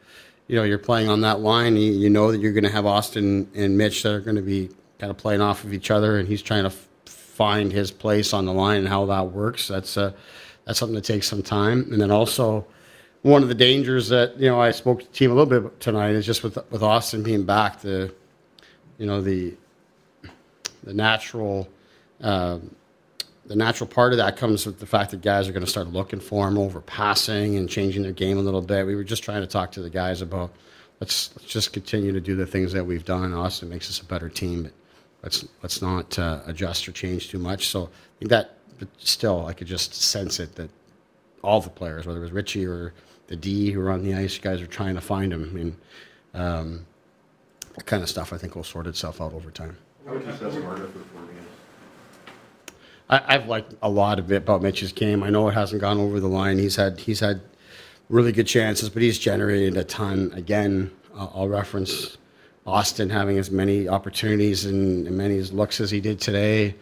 you 0.49 0.57
know, 0.57 0.63
you're 0.63 0.79
playing 0.79 1.09
on 1.09 1.23
that 1.23 1.41
line. 1.41 1.77
You, 1.77 1.93
you 1.93 2.11
know 2.11 2.31
that 2.31 2.41
you're 2.41 2.53
going 2.53 2.65
to 2.65 2.71
have 2.71 2.85
Auston 2.85 3.47
and 3.55 3.77
Mitch 3.77 4.03
that 4.03 4.13
are 4.13 4.21
going 4.21 4.37
to 4.37 4.43
be 4.43 4.71
kind 4.99 5.11
of 5.11 5.17
playing 5.17 5.41
off 5.41 5.65
of 5.65 5.73
each 5.73 5.91
other, 5.91 6.19
and 6.19 6.29
he's 6.29 6.43
trying 6.43 6.63
to 6.63 6.69
f- 6.69 6.89
find 7.07 7.73
his 7.73 7.91
place 7.91 8.33
on 8.33 8.47
the 8.47 8.53
line 8.53 8.79
and 8.79 8.89
how 8.89 9.07
that 9.07 9.33
works. 9.33 9.69
That's 9.69 9.97
a 9.97 10.15
that's 10.65 10.79
something 10.79 10.95
that 10.95 11.05
takes 11.05 11.29
some 11.29 11.43
time. 11.43 11.89
And 11.93 12.01
then 12.01 12.11
also, 12.11 12.67
one 13.23 13.43
of 13.43 13.49
the 13.49 13.55
dangers 13.55 14.09
that 14.09 14.39
you 14.39 14.49
know 14.49 14.61
I 14.61 14.71
spoke 14.71 15.01
to 15.01 15.07
the 15.07 15.13
team 15.13 15.31
a 15.31 15.35
little 15.35 15.61
bit 15.61 15.81
tonight 15.81 16.11
is 16.11 16.25
just 16.25 16.43
with 16.43 16.57
with 16.71 16.83
Auston 16.83 17.25
being 17.25 17.45
back, 17.45 17.81
the 17.81 18.15
you 18.99 19.07
know 19.07 19.21
the 19.21 19.55
the 20.85 20.95
natural. 20.95 21.69
Um, 22.21 22.75
the 23.47 23.57
natural 23.57 23.89
part 23.89 24.13
of 24.13 24.19
that 24.19 24.37
comes 24.37 24.67
with 24.67 24.81
the 24.81 24.87
fact 24.87 25.13
that 25.13 25.23
guys 25.23 25.49
are 25.49 25.53
going 25.53 25.65
to 25.65 25.71
start 25.71 25.89
looking 25.89 26.21
for 26.21 26.49
him 26.49 26.59
over 26.59 26.81
passing 26.81 27.57
and 27.57 27.69
changing 27.69 28.03
their 28.03 28.13
game 28.13 28.39
a 28.39 28.43
little 28.43 28.63
bit. 28.63 28.87
We 28.87 28.95
were 28.95 29.05
just 29.05 29.23
trying 29.23 29.43
to 29.43 29.47
talk 29.47 29.73
to 29.73 29.81
the 29.81 29.91
guys 29.91 30.21
about 30.21 30.53
let's 31.01 31.31
let's 31.37 31.51
just 31.51 31.73
continue 31.73 32.13
to 32.13 32.21
do 32.21 32.35
the 32.35 32.47
things 32.47 32.73
that 32.73 32.85
we've 32.85 33.05
done. 33.05 33.33
Auston 33.33 33.69
makes 33.69 33.89
us 33.89 34.01
a 34.01 34.05
better 34.05 34.29
team, 34.29 34.65
but 34.65 34.73
let's 35.23 35.47
let's 35.63 35.83
not 35.83 36.19
uh, 36.19 36.41
adjust 36.47 36.89
or 36.89 36.93
change 36.93 37.29
too 37.29 37.39
much. 37.39 37.69
So 37.69 37.85
I 37.85 38.19
think 38.19 38.31
that 38.31 38.57
but 38.79 38.89
still, 38.99 39.47
I 39.47 39.53
could 39.53 39.67
just 39.67 39.95
sense 39.95 40.41
it 40.41 40.55
that 40.57 40.71
all 41.43 41.61
the 41.61 41.71
players, 41.71 42.07
whether 42.07 42.19
it 42.19 42.23
was 42.23 42.33
Ritchie 42.33 42.67
or 42.67 42.93
the 43.29 43.37
D 43.37 43.71
who 43.71 43.81
were 43.81 43.91
on 43.91 44.03
the 44.03 44.15
ice, 44.15 44.39
guys 44.39 44.61
are 44.61 44.67
trying 44.67 44.95
to 44.95 45.01
find 45.01 45.33
him. 45.33 45.45
I 45.45 45.53
mean, 45.53 45.77
um, 46.35 46.87
that 47.75 47.87
kind 47.87 48.03
of 48.03 48.09
stuff 48.09 48.33
I 48.33 48.39
think 48.39 48.57
will 48.57 48.65
sort 48.65 48.87
itself 48.87 49.21
out 49.21 49.33
over 49.33 49.51
time. 49.51 49.77
How 50.07 50.13
would 50.13 50.25
you 50.25 50.33
for 50.33 50.51
four 50.51 50.77
games? 50.77 51.56
I, 53.09 53.35
I've 53.35 53.47
liked 53.49 53.75
a 53.83 53.89
lot 53.89 54.19
of 54.19 54.31
it 54.33 54.37
about 54.37 54.63
Mitch's 54.63 54.93
game. 54.93 55.23
I 55.23 55.31
know 55.31 55.49
it 55.49 55.53
hasn't 55.55 55.81
gone 55.81 55.99
over 55.99 56.21
the 56.21 56.29
line. 56.29 56.59
He's 56.59 56.77
had 56.77 56.99
he's 57.01 57.21
had 57.21 57.41
really 58.09 58.33
good 58.33 58.47
chances, 58.47 58.89
but 58.89 59.03
he's 59.03 59.19
generated 59.19 59.77
a 59.77 59.85
ton. 59.85 60.33
Again, 60.35 60.91
uh, 61.15 61.29
I'll 61.35 61.49
reference 61.49 62.19
Auston 62.67 63.11
having 63.11 63.39
as 63.39 63.51
many 63.51 63.89
opportunities 63.89 64.65
and, 64.65 65.07
and 65.07 65.17
many 65.17 65.41
looks 65.43 65.81
as 65.81 65.91
he 65.91 66.01
did 66.01 66.21
today. 66.21 66.75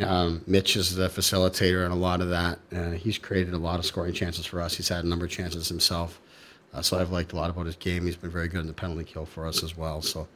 Um, 0.00 0.42
Mitch 0.46 0.76
is 0.76 0.94
the 0.94 1.08
facilitator 1.08 1.86
in 1.86 1.92
a 1.92 1.96
lot 1.96 2.20
of 2.20 2.28
that. 2.30 2.58
Uh, 2.74 2.90
he's 2.90 3.16
created 3.16 3.54
a 3.54 3.58
lot 3.58 3.78
of 3.78 3.86
scoring 3.86 4.12
chances 4.12 4.44
for 4.44 4.60
us. 4.60 4.74
He's 4.74 4.88
had 4.88 5.04
a 5.04 5.08
number 5.08 5.24
of 5.24 5.30
chances 5.30 5.68
himself. 5.68 6.20
Uh, 6.72 6.82
so 6.82 6.98
I've 6.98 7.12
liked 7.12 7.32
a 7.32 7.36
lot 7.36 7.50
about 7.50 7.66
his 7.66 7.76
game. 7.76 8.04
He's 8.04 8.16
been 8.16 8.30
very 8.30 8.48
good 8.48 8.60
in 8.60 8.66
the 8.66 8.72
penalty 8.72 9.04
kill 9.04 9.24
for 9.24 9.46
us 9.46 9.62
as 9.62 9.76
well. 9.76 10.02
So 10.02 10.26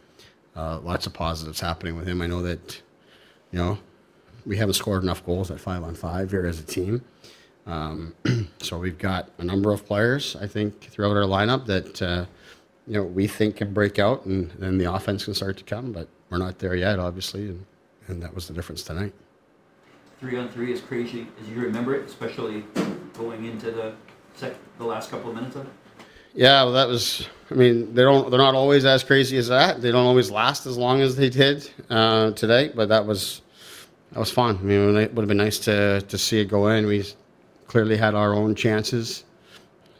uh, 0.54 0.78
lots 0.80 1.06
of 1.06 1.12
positives 1.12 1.60
happening 1.60 1.96
with 1.96 2.06
him. 2.06 2.22
I 2.22 2.28
know 2.28 2.42
that, 2.42 2.80
you 3.50 3.58
know, 3.58 3.78
we 4.46 4.56
haven't 4.56 4.74
scored 4.74 5.02
enough 5.02 5.24
goals 5.24 5.50
at 5.50 5.60
five 5.60 5.82
on 5.82 5.94
five 5.94 6.30
here 6.30 6.46
as 6.46 6.60
a 6.60 6.64
team. 6.64 7.04
Um, 7.66 8.14
so 8.60 8.78
we've 8.78 8.98
got 8.98 9.30
a 9.38 9.44
number 9.44 9.72
of 9.72 9.84
players, 9.86 10.36
I 10.36 10.46
think, 10.46 10.80
throughout 10.80 11.16
our 11.16 11.24
lineup 11.24 11.66
that, 11.66 12.00
uh, 12.00 12.24
you 12.86 12.94
know, 12.94 13.04
we 13.04 13.26
think 13.26 13.56
can 13.56 13.74
break 13.74 13.98
out 13.98 14.24
and 14.24 14.50
then 14.52 14.78
the 14.78 14.92
offense 14.92 15.24
can 15.24 15.34
start 15.34 15.58
to 15.58 15.64
come, 15.64 15.92
but 15.92 16.08
we're 16.30 16.38
not 16.38 16.58
there 16.58 16.74
yet, 16.74 16.98
obviously. 16.98 17.48
And, 17.48 17.66
and 18.06 18.22
that 18.22 18.34
was 18.34 18.48
the 18.48 18.54
difference 18.54 18.82
tonight 18.82 19.12
three 20.20 20.36
on 20.36 20.48
three 20.48 20.72
is 20.72 20.80
crazy 20.80 21.26
as 21.40 21.48
you 21.48 21.60
remember 21.60 21.94
it, 21.94 22.04
especially 22.06 22.64
going 23.14 23.44
into 23.44 23.70
the 23.70 23.94
sec- 24.34 24.56
the 24.78 24.84
last 24.84 25.10
couple 25.10 25.30
of 25.30 25.36
minutes 25.36 25.56
of 25.56 25.66
it? 25.66 25.72
Yeah, 26.34 26.62
well, 26.64 26.72
that 26.72 26.88
was. 26.88 27.28
I 27.50 27.54
mean, 27.54 27.94
they 27.94 28.02
don't. 28.02 28.30
They're 28.30 28.38
not 28.38 28.54
always 28.54 28.84
as 28.84 29.02
crazy 29.02 29.36
as 29.38 29.48
that. 29.48 29.80
They 29.80 29.90
don't 29.90 30.06
always 30.06 30.30
last 30.30 30.66
as 30.66 30.76
long 30.76 31.00
as 31.00 31.16
they 31.16 31.30
did 31.30 31.68
uh, 31.88 32.32
today. 32.32 32.70
But 32.74 32.88
that 32.90 33.06
was 33.06 33.42
that 34.12 34.18
was 34.18 34.30
fun. 34.30 34.56
I 34.56 34.62
mean, 34.62 34.96
it 34.96 35.14
would 35.14 35.22
have 35.22 35.28
been 35.28 35.36
nice 35.36 35.58
to 35.60 36.00
to 36.02 36.18
see 36.18 36.40
it 36.40 36.46
go 36.46 36.68
in. 36.68 36.86
We 36.86 37.04
clearly 37.66 37.96
had 37.96 38.14
our 38.14 38.34
own 38.34 38.54
chances, 38.54 39.24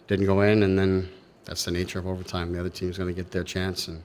didn't 0.07 0.27
go 0.27 0.40
in, 0.40 0.62
and 0.62 0.79
then 0.79 1.09
that's 1.44 1.64
the 1.64 1.71
nature 1.71 1.99
of 1.99 2.07
overtime. 2.07 2.53
The 2.53 2.61
other 2.61 2.71
team's 2.71 2.99
going 2.99 3.14
to 3.14 3.14
get 3.14 3.31
their 3.31 3.44
chance 3.44 3.88
and 3.88 4.03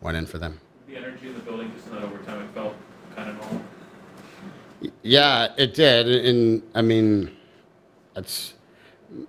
went 0.00 0.16
in 0.16 0.26
for 0.26 0.38
them. 0.38 0.60
The 0.86 0.96
energy 0.96 1.28
in 1.28 1.34
the 1.34 1.40
building 1.40 1.72
just 1.74 1.88
in 1.88 1.94
that 1.94 2.02
overtime, 2.02 2.42
it 2.42 2.54
felt 2.54 2.74
kind 3.16 3.30
of 3.30 3.40
normal. 3.40 3.62
Yeah, 5.02 5.52
it 5.56 5.74
did, 5.74 6.08
and 6.08 6.62
I 6.74 6.82
mean, 6.82 7.30
it's 8.16 8.54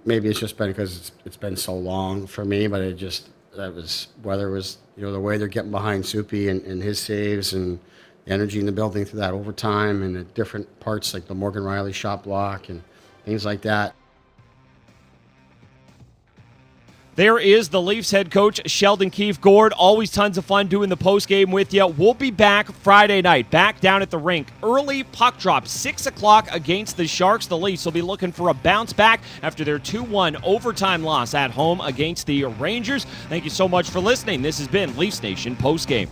maybe 0.05 0.29
it's 0.29 0.39
just 0.39 0.57
been 0.57 0.69
because 0.69 0.97
it's 0.97 1.11
it's 1.25 1.37
been 1.37 1.55
so 1.55 1.73
long 1.75 2.27
for 2.27 2.43
me, 2.43 2.67
but 2.67 2.81
it 2.81 2.95
just 2.95 3.29
that 3.55 3.73
was 3.73 4.07
whether 4.23 4.49
it 4.49 4.51
was 4.51 4.77
you 4.97 5.03
know 5.03 5.11
the 5.11 5.19
way 5.19 5.37
they're 5.37 5.47
getting 5.47 5.71
behind 5.71 6.05
Soupy 6.05 6.49
and, 6.49 6.61
and 6.63 6.81
his 6.81 6.99
saves 6.99 7.53
and 7.53 7.79
energy 8.27 8.59
in 8.59 8.65
the 8.65 8.71
building 8.71 9.05
through 9.05 9.19
that 9.19 9.33
overtime 9.33 10.01
and 10.01 10.15
the 10.15 10.23
different 10.23 10.79
parts 10.79 11.13
like 11.13 11.27
the 11.27 11.35
Morgan 11.35 11.63
Rielly 11.63 11.93
shop 11.93 12.23
block 12.23 12.69
and 12.69 12.81
things 13.25 13.45
like 13.45 13.61
that. 13.61 13.95
There 17.15 17.37
is 17.37 17.69
the 17.69 17.79
Leafs 17.79 18.09
head 18.09 18.31
coach, 18.31 18.67
Sheldon 18.67 19.11
Keefe 19.11 19.39
Gord. 19.39 19.71
Always 19.73 20.09
tons 20.09 20.39
of 20.39 20.45
fun 20.45 20.65
doing 20.65 20.89
the 20.89 20.97
post 20.97 21.27
game 21.27 21.51
with 21.51 21.71
you. 21.71 21.85
We'll 21.85 22.15
be 22.15 22.31
back 22.31 22.71
Friday 22.71 23.21
night, 23.21 23.51
back 23.51 23.79
down 23.79 24.01
at 24.01 24.09
the 24.09 24.17
rink. 24.17 24.47
Early 24.63 25.03
puck 25.03 25.37
drop, 25.37 25.67
6 25.67 26.07
o'clock 26.07 26.47
against 26.51 26.97
the 26.97 27.05
Sharks. 27.05 27.45
The 27.45 27.55
Leafs 27.55 27.85
will 27.85 27.91
be 27.91 28.01
looking 28.01 28.31
for 28.31 28.49
a 28.49 28.53
bounce 28.55 28.93
back 28.93 29.21
after 29.43 29.63
their 29.63 29.77
2 29.77 30.01
1 30.01 30.37
overtime 30.43 31.03
loss 31.03 31.35
at 31.35 31.51
home 31.51 31.81
against 31.81 32.25
the 32.25 32.45
Rangers. 32.45 33.05
Thank 33.29 33.43
you 33.43 33.51
so 33.51 33.67
much 33.67 33.91
for 33.91 33.99
listening. 33.99 34.41
This 34.41 34.57
has 34.57 34.67
been 34.67 34.97
Leafs 34.97 35.21
Nation 35.21 35.55
post 35.55 35.87
game. 35.87 36.09